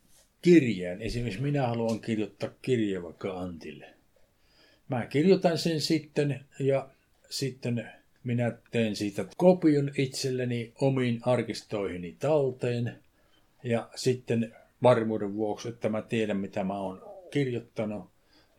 kirjeen. 0.41 1.01
Esimerkiksi 1.01 1.41
minä 1.41 1.67
haluan 1.67 1.99
kirjoittaa 1.99 2.49
kirjeen 2.61 3.03
vaikka 3.03 3.39
Antille. 3.39 3.85
Mä 4.89 5.05
kirjoitan 5.05 5.57
sen 5.57 5.81
sitten 5.81 6.45
ja 6.59 6.89
sitten 7.29 7.91
minä 8.23 8.57
teen 8.71 8.95
siitä 8.95 9.25
kopion 9.37 9.91
itselleni 9.97 10.73
omiin 10.81 11.19
arkistoihini 11.21 12.15
talteen. 12.19 12.95
Ja 13.63 13.89
sitten 13.95 14.55
varmuuden 14.83 15.35
vuoksi, 15.35 15.69
että 15.69 15.89
mä 15.89 16.01
tiedän 16.01 16.37
mitä 16.37 16.63
mä 16.63 16.79
oon 16.79 17.01
kirjoittanut, 17.31 18.09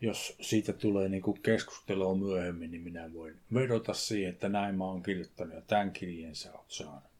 jos 0.01 0.35
siitä 0.41 0.73
tulee 0.73 1.09
niin 1.09 1.21
kuin 1.21 1.41
keskustelua 1.41 2.15
myöhemmin, 2.15 2.71
niin 2.71 2.83
minä 2.83 3.13
voin 3.13 3.35
vedota 3.53 3.93
siihen, 3.93 4.33
että 4.33 4.49
näin 4.49 4.75
mä 4.75 4.85
oon 4.85 5.03
kirjoittanut 5.03 5.55
ja 5.55 5.61
tämän 5.61 5.91
kirjeen 5.91 6.35
sä 6.35 6.53
oot 6.53 6.71
saanut. 6.71 7.13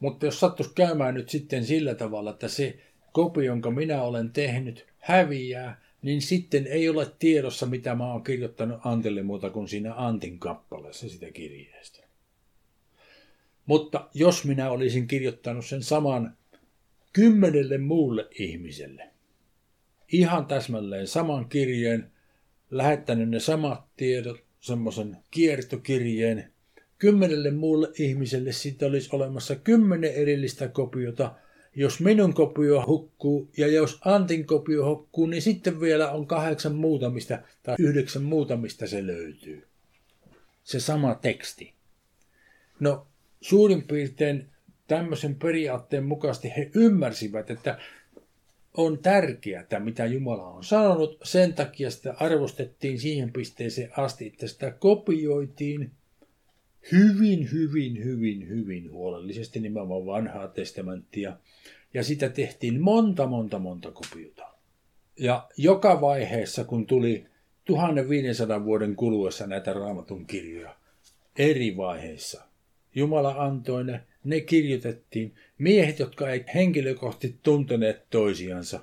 Mutta 0.00 0.26
jos 0.26 0.40
sattuisi 0.40 0.74
käymään 0.74 1.14
nyt 1.14 1.28
sitten 1.28 1.64
sillä 1.64 1.94
tavalla, 1.94 2.30
että 2.30 2.48
se 2.48 2.78
kopio, 3.12 3.42
jonka 3.42 3.70
minä 3.70 4.02
olen 4.02 4.30
tehnyt, 4.30 4.86
häviää, 4.98 5.80
niin 6.02 6.22
sitten 6.22 6.66
ei 6.66 6.88
ole 6.88 7.06
tiedossa, 7.18 7.66
mitä 7.66 7.94
mä 7.94 8.12
oon 8.12 8.24
kirjoittanut 8.24 8.80
Antille 8.84 9.22
muuta 9.22 9.50
kuin 9.50 9.68
siinä 9.68 9.94
Antin 9.94 10.38
kappaleessa 10.38 11.08
sitä 11.08 11.30
kirjeestä. 11.30 12.04
Mutta 13.66 14.08
jos 14.14 14.44
minä 14.44 14.70
olisin 14.70 15.06
kirjoittanut 15.06 15.66
sen 15.66 15.82
saman 15.82 16.36
kymmenelle 17.12 17.78
muulle 17.78 18.28
ihmiselle, 18.38 19.10
ihan 20.12 20.46
täsmälleen 20.46 21.06
saman 21.06 21.48
kirjeen, 21.48 22.10
lähettänyt 22.70 23.28
ne 23.28 23.40
samat 23.40 23.84
tiedot, 23.96 24.44
semmoisen 24.60 25.16
kiertokirjeen, 25.30 26.52
kymmenelle 26.98 27.50
muulle 27.50 27.88
ihmiselle 27.98 28.52
siitä 28.52 28.86
olisi 28.86 29.08
olemassa 29.12 29.56
kymmenen 29.56 30.14
erillistä 30.14 30.68
kopiota– 30.68 31.34
jos 31.74 32.00
minun 32.00 32.34
kopio 32.34 32.84
hukkuu 32.86 33.50
ja 33.56 33.66
jos 33.66 34.00
Antin 34.04 34.46
kopio 34.46 34.86
hukkuu, 34.86 35.26
niin 35.26 35.42
sitten 35.42 35.80
vielä 35.80 36.10
on 36.10 36.26
kahdeksan 36.26 36.74
muutamista 36.74 37.38
tai 37.62 37.76
yhdeksän 37.78 38.22
muutamista 38.22 38.86
se 38.86 39.06
löytyy. 39.06 39.66
Se 40.64 40.80
sama 40.80 41.14
teksti. 41.14 41.72
No 42.80 43.06
suurin 43.40 43.82
piirtein 43.82 44.46
tämmöisen 44.88 45.34
periaatteen 45.34 46.04
mukaisesti 46.04 46.52
he 46.56 46.70
ymmärsivät, 46.74 47.50
että 47.50 47.78
on 48.74 48.98
tärkeää, 48.98 49.66
mitä 49.78 50.06
Jumala 50.06 50.48
on 50.48 50.64
sanonut. 50.64 51.18
Sen 51.24 51.54
takia 51.54 51.90
sitä 51.90 52.14
arvostettiin 52.20 53.00
siihen 53.00 53.32
pisteeseen 53.32 53.90
asti, 53.96 54.26
että 54.26 54.46
sitä 54.46 54.70
kopioitiin 54.70 55.90
hyvin, 56.92 57.52
hyvin, 57.52 58.04
hyvin, 58.04 58.48
hyvin 58.48 58.92
huolellisesti 58.92 59.60
nimenomaan 59.60 60.06
vanhaa 60.06 60.48
testamenttia. 60.48 61.36
Ja 61.94 62.04
sitä 62.04 62.28
tehtiin 62.28 62.80
monta, 62.80 63.26
monta, 63.26 63.58
monta 63.58 63.90
kopiota. 63.90 64.44
Ja 65.16 65.48
joka 65.56 66.00
vaiheessa, 66.00 66.64
kun 66.64 66.86
tuli 66.86 67.26
1500 67.64 68.64
vuoden 68.64 68.96
kuluessa 68.96 69.46
näitä 69.46 69.72
raamatun 69.72 70.26
kirjoja, 70.26 70.76
eri 71.38 71.76
vaiheissa, 71.76 72.48
Jumala 72.94 73.34
antoi 73.38 73.84
ne, 73.84 74.00
ne 74.24 74.40
kirjoitettiin. 74.40 75.34
Miehet, 75.58 75.98
jotka 75.98 76.30
ei 76.30 76.44
henkilökohtaisesti 76.54 77.40
tunteneet 77.42 78.10
toisiansa, 78.10 78.80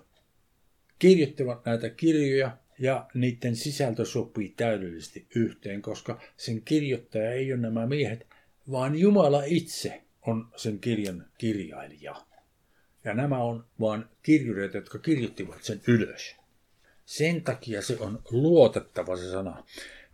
kirjoittivat 1.00 1.66
näitä 1.66 1.90
kirjoja 1.90 2.58
ja 2.80 3.06
niiden 3.14 3.56
sisältö 3.56 4.06
sopii 4.06 4.54
täydellisesti 4.58 5.28
yhteen, 5.36 5.82
koska 5.82 6.22
sen 6.38 6.62
kirjoittaja 6.62 7.32
ei 7.32 7.54
ole 7.54 7.62
nämä 7.62 7.88
miehet, 7.88 8.28
vaan 8.72 8.96
Jumala 8.96 9.44
itse 9.46 10.02
on 10.22 10.48
sen 10.56 10.80
kirjan 10.80 11.26
kirjailija. 11.38 12.16
Ja 13.04 13.14
nämä 13.14 13.38
on 13.38 13.66
vain 13.80 14.06
kirjureet, 14.24 14.74
jotka 14.74 15.00
kirjoittivat 15.00 15.64
sen 15.64 15.82
ylös. 15.88 16.36
Sen 17.06 17.42
takia 17.42 17.82
se 17.82 17.98
on 18.00 18.22
luotettava 18.32 19.18
se 19.18 19.32
sana. 19.32 19.64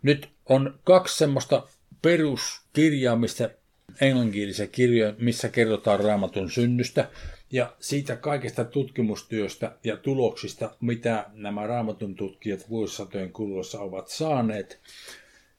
Nyt 0.02 0.28
on 0.46 0.78
kaksi 0.84 1.18
semmoista 1.18 1.68
peruskirjaa, 2.02 3.16
mistä 3.16 3.50
englanninkielisiä 4.00 4.66
kirjoja, 4.66 5.14
missä 5.18 5.48
kerrotaan 5.48 6.00
raamatun 6.00 6.50
synnystä 6.50 7.08
ja 7.52 7.76
siitä 7.80 8.16
kaikesta 8.16 8.64
tutkimustyöstä 8.64 9.76
ja 9.84 9.96
tuloksista, 9.96 10.76
mitä 10.80 11.26
nämä 11.32 11.66
raamatun 11.66 12.14
tutkijat 12.14 12.70
vuosisatojen 12.70 13.32
kuluessa 13.32 13.80
ovat 13.80 14.08
saaneet 14.08 14.80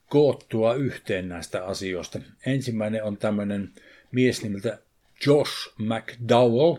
koottua 0.09 0.73
yhteen 0.73 1.29
näistä 1.29 1.65
asioista. 1.65 2.19
Ensimmäinen 2.45 3.03
on 3.03 3.17
tämmöinen 3.17 3.71
mies 4.11 4.43
nimeltä 4.43 4.79
Josh 5.25 5.73
McDowell, 5.77 6.77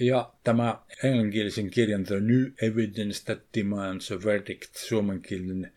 ja 0.00 0.32
tämä 0.44 0.78
englanninkielisen 1.04 1.70
kirjan 1.70 2.04
The 2.04 2.20
New 2.20 2.46
Evidence 2.62 3.24
That 3.24 3.38
Demands 3.58 4.12
a 4.12 4.18
Verdict, 4.24 4.74
suomenkielinen 4.74 5.72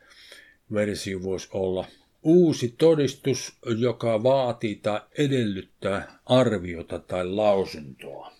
versio 0.73 1.23
voisi 1.23 1.49
olla 1.51 1.85
uusi 2.23 2.75
todistus, 2.77 3.53
joka 3.77 4.23
vaatii 4.23 4.75
tai 4.75 5.01
edellyttää 5.17 6.19
arviota 6.25 6.99
tai 6.99 7.27
lausuntoa 7.27 8.38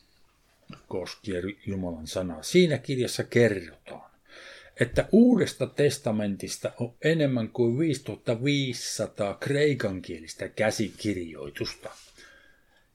koskien 0.88 1.44
Jumalan 1.66 2.08
sanaa. 2.08 2.44
Siinä 2.44 2.78
kirjassa 2.78 3.24
kerrotaan, 3.24 4.12
että 4.80 5.06
Uudesta 5.12 5.68
testamentista 5.68 6.72
on 6.80 6.94
enemmän 7.04 7.50
kuin 7.50 7.80
5500 7.80 9.34
kreikankielistä 9.34 10.48
käsikirjoitusta 10.48 11.90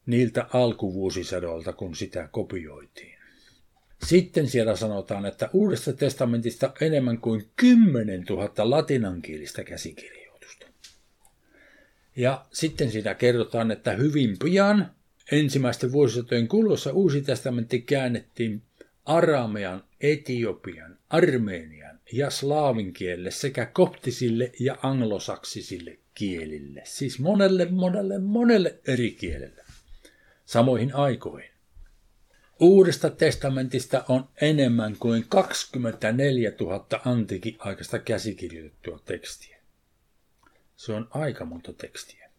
niiltä 0.06 0.46
alkuvuosisadoilta, 0.52 1.72
kun 1.72 1.96
sitä 1.96 2.28
kopioitiin. 2.32 3.18
Sitten 4.06 4.48
siellä 4.48 4.76
sanotaan, 4.76 5.26
että 5.26 5.50
Uudesta 5.52 5.92
testamentista 5.92 6.66
on 6.66 6.74
enemmän 6.80 7.18
kuin 7.18 7.50
10 7.56 8.24
000 8.30 8.70
latinankielistä 8.70 9.64
käsikirjoitusta. 9.64 10.66
Ja 12.16 12.44
sitten 12.52 12.90
siinä 12.90 13.14
kerrotaan, 13.14 13.70
että 13.70 13.92
hyvin 13.92 14.36
pian 14.44 14.90
ensimmäisten 15.32 15.92
vuosisatojen 15.92 16.48
kuluessa 16.48 16.92
Uusi 16.92 17.22
testamentti 17.22 17.80
käännettiin 17.80 18.62
aramean, 19.04 19.84
etiopian, 20.00 20.98
armeenian 21.10 22.00
ja 22.12 22.30
slaavin 22.30 22.92
kielelle 22.92 23.30
sekä 23.30 23.66
koptisille 23.66 24.52
ja 24.60 24.76
anglosaksisille 24.82 25.98
kielille. 26.14 26.82
Siis 26.84 27.18
monelle, 27.18 27.64
monelle, 27.64 28.18
monelle 28.18 28.78
eri 28.86 29.10
kielelle. 29.10 29.64
Samoihin 30.46 30.94
aikoihin. 30.94 31.50
Uudesta 32.60 33.10
testamentista 33.10 34.04
on 34.08 34.28
enemmän 34.40 34.96
kuin 34.98 35.24
24 35.28 36.52
000 36.60 36.86
antiikin 37.04 37.56
aikaista 37.58 37.98
käsikirjoitettua 37.98 39.00
tekstiä. 39.04 39.58
Se 40.76 40.92
on 40.92 41.08
aika 41.10 41.44
monta 41.44 41.72
tekstiä. 41.72 42.30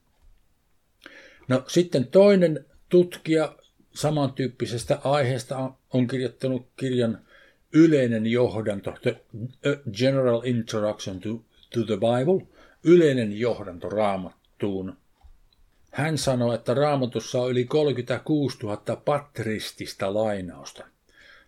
No 1.47 1.63
sitten 1.67 2.07
toinen 2.07 2.65
tutkija 2.95 3.55
samantyyppisestä 3.93 4.99
aiheesta 5.03 5.71
on 5.93 6.07
kirjoittanut 6.07 6.67
kirjan 6.77 7.21
yleinen 7.73 8.27
johdanto, 8.27 8.93
The 9.01 9.21
General 9.93 10.41
Introduction 10.43 11.19
to, 11.19 11.29
to 11.73 11.83
the 11.85 11.95
Bible, 11.95 12.47
yleinen 12.83 13.39
johdanto 13.39 13.89
raamattuun. 13.89 14.97
Hän 15.91 16.17
sanoi, 16.17 16.55
että 16.55 16.73
raamatussa 16.73 17.41
on 17.41 17.51
yli 17.51 17.65
36 17.65 18.57
000 18.63 18.95
patristista 19.05 20.13
lainausta. 20.13 20.87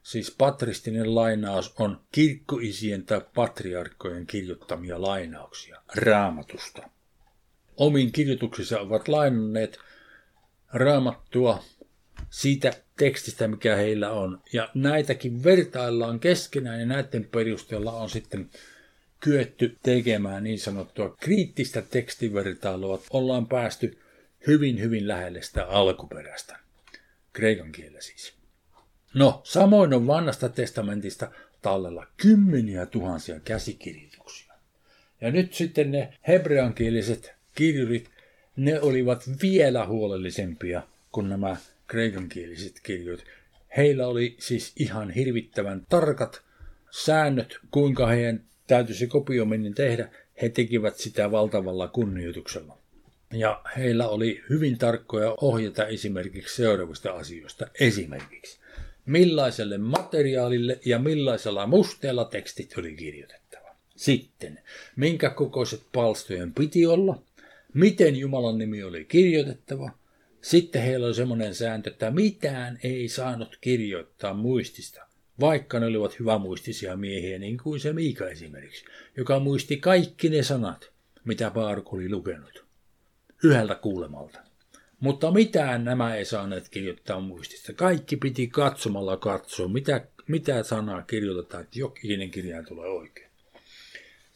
Siis 0.03 0.35
patristinen 0.37 1.15
lainaus 1.15 1.73
on 1.79 2.01
kirkkoisien 2.11 3.05
tai 3.05 3.21
patriarkkojen 3.35 4.27
kirjoittamia 4.27 5.01
lainauksia 5.01 5.81
raamatusta. 5.95 6.89
Omin 7.77 8.11
kirjoituksissa 8.11 8.79
ovat 8.79 9.07
lainanneet 9.07 9.79
raamattua 10.73 11.63
siitä 12.29 12.73
tekstistä, 12.97 13.47
mikä 13.47 13.75
heillä 13.75 14.11
on. 14.11 14.41
Ja 14.53 14.69
näitäkin 14.73 15.43
vertaillaan 15.43 16.19
keskenään 16.19 16.79
ja 16.79 16.85
näiden 16.85 17.25
perusteella 17.25 17.91
on 17.91 18.09
sitten 18.09 18.49
kyetty 19.19 19.77
tekemään 19.83 20.43
niin 20.43 20.59
sanottua 20.59 21.15
kriittistä 21.19 21.81
tekstivertailua. 21.81 23.01
Ollaan 23.09 23.47
päästy 23.47 23.99
hyvin, 24.47 24.81
hyvin 24.81 25.07
lähelle 25.07 25.41
sitä 25.41 25.65
alkuperäistä. 25.65 26.59
Kreikan 27.33 27.71
kielellä 27.71 28.01
siis. 28.01 28.33
No, 29.13 29.41
samoin 29.43 29.93
on 29.93 30.07
vanhasta 30.07 30.49
testamentista 30.49 31.31
tallella 31.61 32.07
kymmeniä 32.17 32.85
tuhansia 32.85 33.39
käsikirjoituksia. 33.39 34.53
Ja 35.21 35.31
nyt 35.31 35.53
sitten 35.53 35.91
ne 35.91 36.13
hebreankieliset 36.27 37.33
kirjurit, 37.55 38.09
ne 38.57 38.81
olivat 38.81 39.23
vielä 39.41 39.85
huolellisempia 39.85 40.81
kuin 41.11 41.29
nämä 41.29 41.55
kreikankieliset 41.87 42.79
kirjoit. 42.83 43.23
Heillä 43.77 44.07
oli 44.07 44.35
siis 44.39 44.73
ihan 44.75 45.09
hirvittävän 45.09 45.85
tarkat 45.89 46.41
säännöt, 46.91 47.57
kuinka 47.71 48.07
heidän 48.07 48.43
täytyisi 48.67 49.07
kopioiminen 49.07 49.73
tehdä. 49.73 50.09
He 50.41 50.49
tekivät 50.49 50.97
sitä 50.97 51.31
valtavalla 51.31 51.87
kunnioituksella. 51.87 52.77
Ja 53.33 53.61
heillä 53.77 54.07
oli 54.07 54.43
hyvin 54.49 54.77
tarkkoja 54.77 55.35
ohjeita 55.41 55.87
esimerkiksi 55.87 56.55
seuraavista 56.55 57.11
asioista. 57.11 57.67
Esimerkiksi, 57.79 58.59
millaiselle 59.05 59.77
materiaalille 59.77 60.79
ja 60.85 60.99
millaisella 60.99 61.67
musteella 61.67 62.25
tekstit 62.25 62.73
oli 62.77 62.95
kirjoitettava. 62.95 63.75
Sitten, 63.95 64.59
minkä 64.95 65.29
kokoiset 65.29 65.81
palstojen 65.93 66.53
piti 66.53 66.85
olla, 66.85 67.21
miten 67.77 68.15
Jumalan 68.15 68.57
nimi 68.57 68.83
oli 68.83 69.05
kirjoitettava– 69.05 69.91
sitten 70.41 70.81
heillä 70.81 71.05
oli 71.05 71.13
semmoinen 71.13 71.55
sääntö, 71.55 71.89
että 71.89 72.11
mitään 72.11 72.79
ei 72.83 73.07
saanut 73.07 73.57
kirjoittaa 73.61 74.33
muistista, 74.33 75.01
vaikka 75.39 75.79
ne 75.79 75.85
olivat 75.85 76.19
hyvämuistisia 76.19 76.97
miehiä, 76.97 77.39
niin 77.39 77.57
kuin 77.57 77.79
se 77.79 77.93
Miika 77.93 78.29
esimerkiksi, 78.29 78.85
joka 79.17 79.39
muisti 79.39 79.77
kaikki 79.77 80.29
ne 80.29 80.43
sanat, 80.43 80.91
mitä 81.23 81.51
Baaruk 81.51 81.93
oli 81.93 82.09
lukenut, 82.09 82.65
yhdeltä 83.43 83.75
kuulemalta. 83.75 84.39
Mutta 84.99 85.31
mitään 85.31 85.85
nämä 85.85 86.15
ei 86.15 86.25
saaneet 86.25 86.69
kirjoittaa 86.69 87.19
muistista. 87.19 87.73
Kaikki 87.73 88.17
piti 88.17 88.47
katsomalla 88.47 89.17
katsoa, 89.17 89.67
mitä, 89.67 90.07
mitä 90.27 90.63
sanaa 90.63 91.01
kirjoitetaan, 91.01 91.63
että 91.63 91.79
jokinen 91.79 92.31
kirjain 92.31 92.65
tulee 92.65 92.89
oikein. 92.89 93.26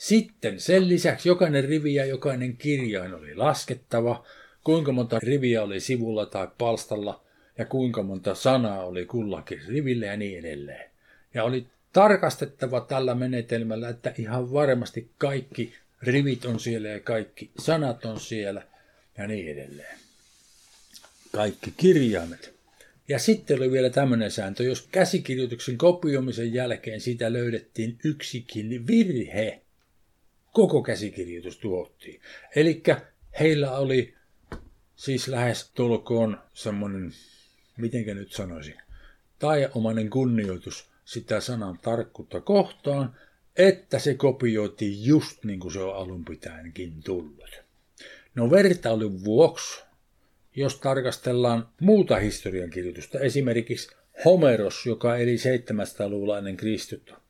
Sitten 0.02 0.60
sen 0.60 0.88
lisäksi 0.88 1.30
jokainen 1.30 1.64
rivi 1.64 1.94
ja 1.94 2.06
jokainen 2.06 2.58
kirjain 2.58 3.14
oli 3.14 3.36
laskettava, 3.36 4.26
kuinka 4.64 4.92
monta 4.92 5.20
riviä 5.20 5.64
oli 5.64 5.80
sivulla 5.80 6.26
tai 6.26 6.48
palstalla 6.58 7.24
ja 7.58 7.66
kuinka 7.66 8.04
monta 8.04 8.36
sanaa 8.36 8.86
oli 8.86 9.06
kullakin 9.06 9.62
rivillä 9.68 10.06
ja 10.06 10.18
niin 10.18 10.40
edelleen. 10.40 10.90
Ja 11.34 11.44
oli 11.44 11.68
tarkastettava 11.94 12.82
tällä 12.82 13.16
menetelmällä, 13.16 13.90
että 13.90 14.14
ihan 14.18 14.54
varmasti 14.54 15.10
kaikki 15.18 15.74
rivit 16.02 16.46
on 16.46 16.60
siellä 16.60 16.90
ja 16.90 17.00
kaikki 17.00 17.52
sanat 17.60 18.06
on 18.06 18.20
siellä 18.20 18.68
ja 19.18 19.28
niin 19.28 19.52
edelleen. 19.52 19.98
Kaikki 21.32 21.74
kirjaimet. 21.78 22.54
Ja 23.08 23.20
sitten 23.20 23.58
oli 23.58 23.72
vielä 23.72 23.90
tämmöinen 23.90 24.32
sääntö, 24.32 24.64
jos 24.64 24.88
käsikirjoituksen 24.92 25.78
kopioimisen 25.78 26.54
jälkeen 26.54 27.02
siitä 27.02 27.34
löydettiin 27.34 27.98
yksikin 28.04 28.88
virhe, 28.88 29.61
koko 30.52 30.84
käsikirjoitus 30.84 31.58
tuottiin. 31.58 32.22
Eli 32.56 32.84
heillä 33.40 33.72
oli 33.72 34.14
siis 34.96 35.28
lähes 35.28 35.72
tulkoon 35.74 36.40
semmoinen, 36.54 37.12
mitenkä 37.78 38.14
nyt 38.14 38.32
sanoisin, 38.32 38.76
taianomainen 39.40 40.10
kunnioitus 40.10 40.90
sitä 41.06 41.40
sanan 41.40 41.80
tarkkuutta 41.82 42.42
kohtaan, 42.42 43.16
että 43.58 44.00
se 44.00 44.14
kopioitiin 44.14 45.06
just 45.06 45.44
niin 45.44 45.60
kuin 45.60 45.74
se 45.74 45.80
on 45.80 45.96
alun 45.96 46.26
pitäenkin 46.26 47.04
tullut. 47.04 47.62
No 48.36 48.52
vertailun 48.52 49.24
vuoksi, 49.24 49.84
jos 50.56 50.80
tarkastellaan 50.80 51.70
muuta 51.82 52.20
historiankirjoitusta, 52.20 53.20
esimerkiksi 53.20 53.96
Homeros, 54.26 54.86
joka 54.86 55.18
eli 55.18 55.36
700-luvulla 55.36 56.38
ennen 56.38 56.58
Kristusta. 56.58 57.22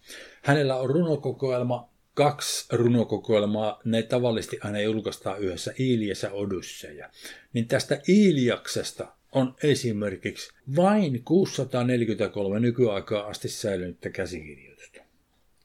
Hänellä 0.42 0.76
on 0.76 0.90
runokokoelma 0.90 1.91
kaksi 2.14 2.66
runokokoelmaa, 2.72 3.82
ne 3.86 4.04
tavallisesti 4.04 4.58
aina 4.62 4.82
julkaistaan 4.82 5.40
yhdessä 5.40 5.74
Iilias 5.80 6.24
ja 6.24 6.32
Odysseja. 6.32 7.10
Niin 7.54 7.68
tästä 7.68 8.02
Iiliaksesta 8.10 9.08
on 9.32 9.56
esimerkiksi 9.64 10.52
vain 10.76 11.24
643 11.24 12.60
nykyaikaa 12.60 13.28
asti 13.28 13.50
säilynyttä 13.50 14.10
käsikirjoitusta. 14.10 15.02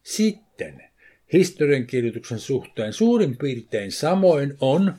Sitten 0.03 0.83
historiankirjoituksen 1.33 2.39
suhteen 2.39 2.93
suurin 2.93 3.37
piirtein 3.37 3.93
samoin 3.93 4.55
on 4.61 4.95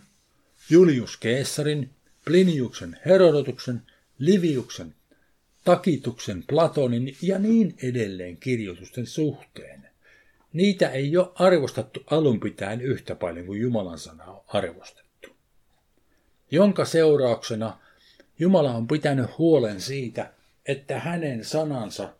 Julius 0.69 1.19
Caesarin, 1.19 1.89
Pliniuksen 2.25 2.97
Herodotuksen, 3.05 3.81
Liviuksen, 4.19 4.93
Takituksen, 5.63 6.43
Platonin 6.47 7.15
ja 7.21 7.39
niin 7.39 7.75
edelleen 7.83 8.37
kirjoitusten 8.37 9.05
suhteen. 9.05 9.86
Niitä 10.53 10.89
ei 10.89 11.17
ole 11.17 11.31
arvostettu 11.35 12.03
alun 12.11 12.39
pitäen 12.39 12.81
yhtä 12.81 13.15
paljon 13.15 13.45
kuin 13.45 13.61
Jumalan 13.61 13.99
sana 13.99 14.23
on 14.25 14.41
arvostettu. 14.47 15.29
Jonka 16.51 16.85
seurauksena 16.85 17.77
Jumala 18.39 18.71
on 18.71 18.87
pitänyt 18.87 19.37
huolen 19.37 19.81
siitä, 19.81 20.33
että 20.65 20.99
hänen 20.99 21.45
sanansa, 21.45 22.13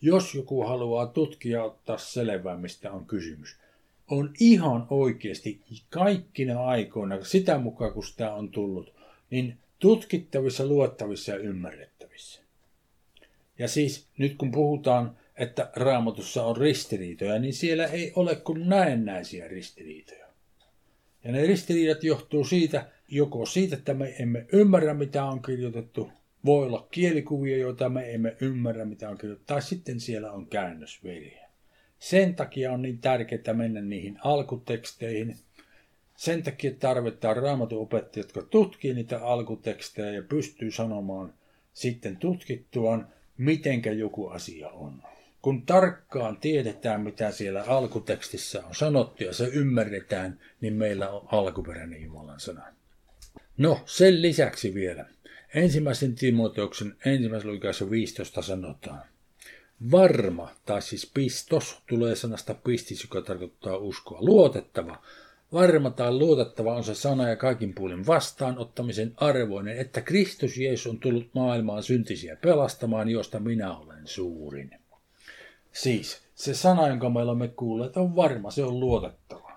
jos 0.00 0.34
joku 0.34 0.62
haluaa 0.62 1.06
tutkia 1.06 1.64
ottaa 1.64 1.98
selvää, 1.98 2.56
mistä 2.56 2.92
on 2.92 3.06
kysymys, 3.06 3.56
on 4.10 4.32
ihan 4.40 4.86
oikeasti 4.90 5.60
kaikkina 5.90 6.64
aikoina, 6.64 7.24
sitä 7.24 7.58
mukaan 7.58 7.92
kun 7.92 8.04
sitä 8.04 8.34
on 8.34 8.50
tullut, 8.50 8.92
niin 9.30 9.58
tutkittavissa, 9.78 10.66
luottavissa 10.66 11.32
ja 11.32 11.38
ymmärrettävissä. 11.38 12.40
Ja 13.58 13.68
siis 13.68 14.06
nyt 14.18 14.36
kun 14.36 14.50
puhutaan, 14.50 15.17
että 15.38 15.70
raamatussa 15.76 16.44
on 16.44 16.56
ristiriitoja, 16.56 17.38
niin 17.38 17.54
siellä 17.54 17.86
ei 17.86 18.12
ole 18.16 18.36
kuin 18.36 18.68
näennäisiä 18.68 19.48
ristiriitoja. 19.48 20.26
Ja 21.24 21.32
ne 21.32 21.46
ristiriidat 21.46 22.04
johtuu 22.04 22.44
siitä, 22.44 22.88
joko 23.08 23.46
siitä, 23.46 23.76
että 23.76 23.94
me 23.94 24.14
emme 24.18 24.46
ymmärrä, 24.52 24.94
mitä 24.94 25.24
on 25.24 25.42
kirjoitettu, 25.42 26.10
voi 26.44 26.66
olla 26.66 26.88
kielikuvia, 26.90 27.56
joita 27.56 27.88
me 27.88 28.14
emme 28.14 28.36
ymmärrä, 28.40 28.84
mitä 28.84 29.08
on 29.08 29.18
kirjoitettu, 29.18 29.46
tai 29.46 29.62
sitten 29.62 30.00
siellä 30.00 30.32
on 30.32 30.46
käännösvirhe. 30.46 31.48
Sen 31.98 32.34
takia 32.34 32.72
on 32.72 32.82
niin 32.82 32.98
tärkeää 32.98 33.54
mennä 33.54 33.80
niihin 33.80 34.18
alkuteksteihin. 34.24 35.36
Sen 36.16 36.42
takia 36.42 36.70
tarvitaan 36.80 37.36
raamatuopettajat, 37.36 38.26
jotka 38.26 38.42
tutkii 38.42 38.94
niitä 38.94 39.24
alkutekstejä 39.24 40.10
ja 40.10 40.22
pystyy 40.22 40.70
sanomaan 40.70 41.34
sitten 41.72 42.16
tutkittuaan, 42.16 43.08
mitenkä 43.38 43.92
joku 43.92 44.28
asia 44.28 44.68
on. 44.68 45.02
Kun 45.48 45.66
tarkkaan 45.66 46.36
tiedetään, 46.36 47.00
mitä 47.00 47.30
siellä 47.30 47.64
alkutekstissä 47.66 48.66
on 48.66 48.74
sanottu 48.74 49.24
ja 49.24 49.32
se 49.32 49.44
ymmärretään, 49.44 50.40
niin 50.60 50.74
meillä 50.74 51.10
on 51.10 51.28
alkuperäinen 51.32 52.02
Jumalan 52.02 52.40
sana. 52.40 52.62
No, 53.58 53.80
sen 53.86 54.22
lisäksi 54.22 54.74
vielä. 54.74 55.06
Ensimmäisen 55.54 56.14
Timoteuksen 56.14 56.96
ensimmäisen 57.04 57.50
luikaisen 57.50 57.90
15 57.90 58.42
sanotaan. 58.42 59.02
Varma, 59.90 60.50
tai 60.66 60.82
siis 60.82 61.10
pistos, 61.14 61.82
tulee 61.86 62.16
sanasta 62.16 62.54
pistis, 62.54 63.02
joka 63.02 63.22
tarkoittaa 63.22 63.76
uskoa. 63.76 64.18
Luotettava. 64.20 65.02
Varma 65.52 65.90
tai 65.90 66.12
luotettava 66.12 66.74
on 66.74 66.84
se 66.84 66.94
sana 66.94 67.28
ja 67.28 67.36
kaikin 67.36 67.74
puolin 67.74 68.06
vastaanottamisen 68.06 69.12
arvoinen, 69.16 69.78
että 69.78 70.00
Kristus 70.00 70.58
Jeesus 70.58 70.86
on 70.86 71.00
tullut 71.00 71.34
maailmaan 71.34 71.82
syntisiä 71.82 72.36
pelastamaan, 72.36 73.08
josta 73.08 73.40
minä 73.40 73.76
olen 73.76 74.06
suurin. 74.06 74.70
Siis 75.82 76.22
se 76.34 76.54
sana, 76.54 76.88
jonka 76.88 77.10
me 77.10 77.20
olemme 77.20 77.48
kuulleet, 77.48 77.96
on 77.96 78.16
varma, 78.16 78.50
se 78.50 78.64
on 78.64 78.80
luotettava. 78.80 79.52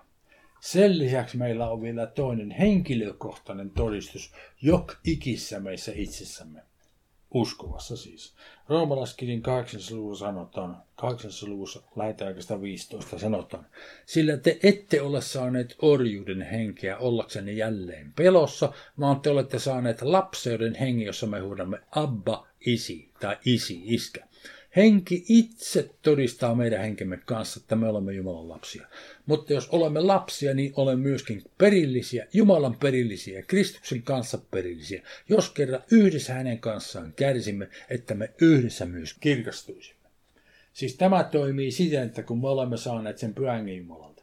Sen 0.60 0.98
lisäksi 0.98 1.36
meillä 1.36 1.70
on 1.70 1.82
vielä 1.82 2.06
toinen 2.06 2.50
henkilökohtainen 2.50 3.70
todistus 3.70 4.32
jok 4.62 4.94
ikissä 5.04 5.60
meissä 5.60 5.92
itsessämme. 5.94 6.60
Uskovassa 7.34 7.96
siis. 7.96 8.34
Roomalaiskirjan 8.68 9.42
8. 9.42 9.80
luvussa 9.90 10.26
sanotaan, 10.26 10.82
8. 10.96 11.30
luvussa 11.46 11.82
lähetään 11.96 12.34
15 12.62 13.18
sanotaan, 13.18 13.66
sillä 14.06 14.36
te 14.36 14.58
ette 14.62 15.02
ole 15.02 15.20
saaneet 15.20 15.76
orjuuden 15.82 16.42
henkeä 16.42 16.98
ollaksenne 16.98 17.52
jälleen 17.52 18.12
pelossa, 18.16 18.72
vaan 19.00 19.20
te 19.20 19.30
olette 19.30 19.58
saaneet 19.58 20.02
lapseuden 20.02 20.74
hengen, 20.74 21.06
jossa 21.06 21.26
me 21.26 21.40
huudamme 21.40 21.80
Abba, 21.90 22.46
isi 22.66 23.10
tai 23.20 23.38
isi, 23.44 23.82
iskä. 23.84 24.26
Henki 24.76 25.24
itse 25.28 25.90
todistaa 26.02 26.54
meidän 26.54 26.80
henkemme 26.80 27.16
kanssa, 27.16 27.60
että 27.60 27.76
me 27.76 27.88
olemme 27.88 28.12
Jumalan 28.12 28.48
lapsia. 28.48 28.86
Mutta 29.26 29.52
jos 29.52 29.68
olemme 29.68 30.00
lapsia, 30.00 30.54
niin 30.54 30.72
olemme 30.76 31.02
myöskin 31.02 31.42
perillisiä, 31.58 32.26
Jumalan 32.32 32.76
perillisiä, 32.76 33.42
Kristuksen 33.42 34.02
kanssa 34.02 34.38
perillisiä. 34.50 35.02
Jos 35.28 35.50
kerran 35.50 35.82
yhdessä 35.90 36.34
hänen 36.34 36.58
kanssaan 36.58 37.12
kärsimme, 37.12 37.68
että 37.90 38.14
me 38.14 38.30
yhdessä 38.40 38.86
myös 38.86 39.14
kirkastuisimme. 39.20 40.08
Siis 40.72 40.96
tämä 40.96 41.24
toimii 41.24 41.70
siten, 41.70 42.02
että 42.02 42.22
kun 42.22 42.40
me 42.40 42.48
olemme 42.48 42.76
saaneet 42.76 43.18
sen 43.18 43.34
pyhän 43.34 43.68
Jumalalta, 43.68 44.22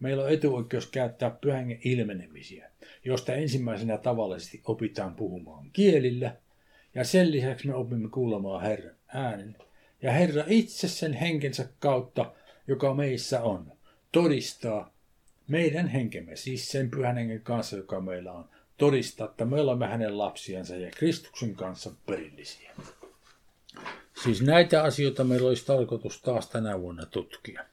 meillä 0.00 0.22
on 0.22 0.30
etuoikeus 0.30 0.86
käyttää 0.86 1.30
pyhän 1.30 1.70
ilmenemisiä, 1.84 2.70
josta 3.04 3.34
ensimmäisenä 3.34 3.98
tavallisesti 3.98 4.60
opitaan 4.64 5.14
puhumaan 5.14 5.70
kielillä, 5.72 6.36
ja 6.94 7.04
sen 7.04 7.32
lisäksi 7.32 7.66
me 7.66 7.74
opimme 7.74 8.08
kuulemaan 8.08 8.62
Herran 8.62 8.94
äänen, 9.08 9.56
ja 10.02 10.12
Herra 10.12 10.44
itse 10.46 10.88
sen 10.88 11.12
henkensä 11.12 11.68
kautta, 11.78 12.32
joka 12.66 12.94
meissä 12.94 13.42
on, 13.42 13.72
todistaa 14.12 14.92
meidän 15.48 15.88
henkemme, 15.88 16.36
siis 16.36 16.68
sen 16.68 16.90
pyhän 16.90 17.16
hengen 17.16 17.40
kanssa, 17.40 17.76
joka 17.76 18.00
meillä 18.00 18.32
on, 18.32 18.48
todistaa, 18.76 19.26
että 19.26 19.44
me 19.44 19.60
olemme 19.60 19.86
hänen 19.86 20.18
lapsiansa 20.18 20.76
ja 20.76 20.90
Kristuksen 20.90 21.54
kanssa 21.54 21.90
perillisiä. 22.06 22.70
Siis 24.22 24.42
näitä 24.42 24.82
asioita 24.82 25.24
meillä 25.24 25.48
olisi 25.48 25.66
tarkoitus 25.66 26.22
taas 26.22 26.48
tänä 26.48 26.80
vuonna 26.80 27.06
tutkia. 27.06 27.64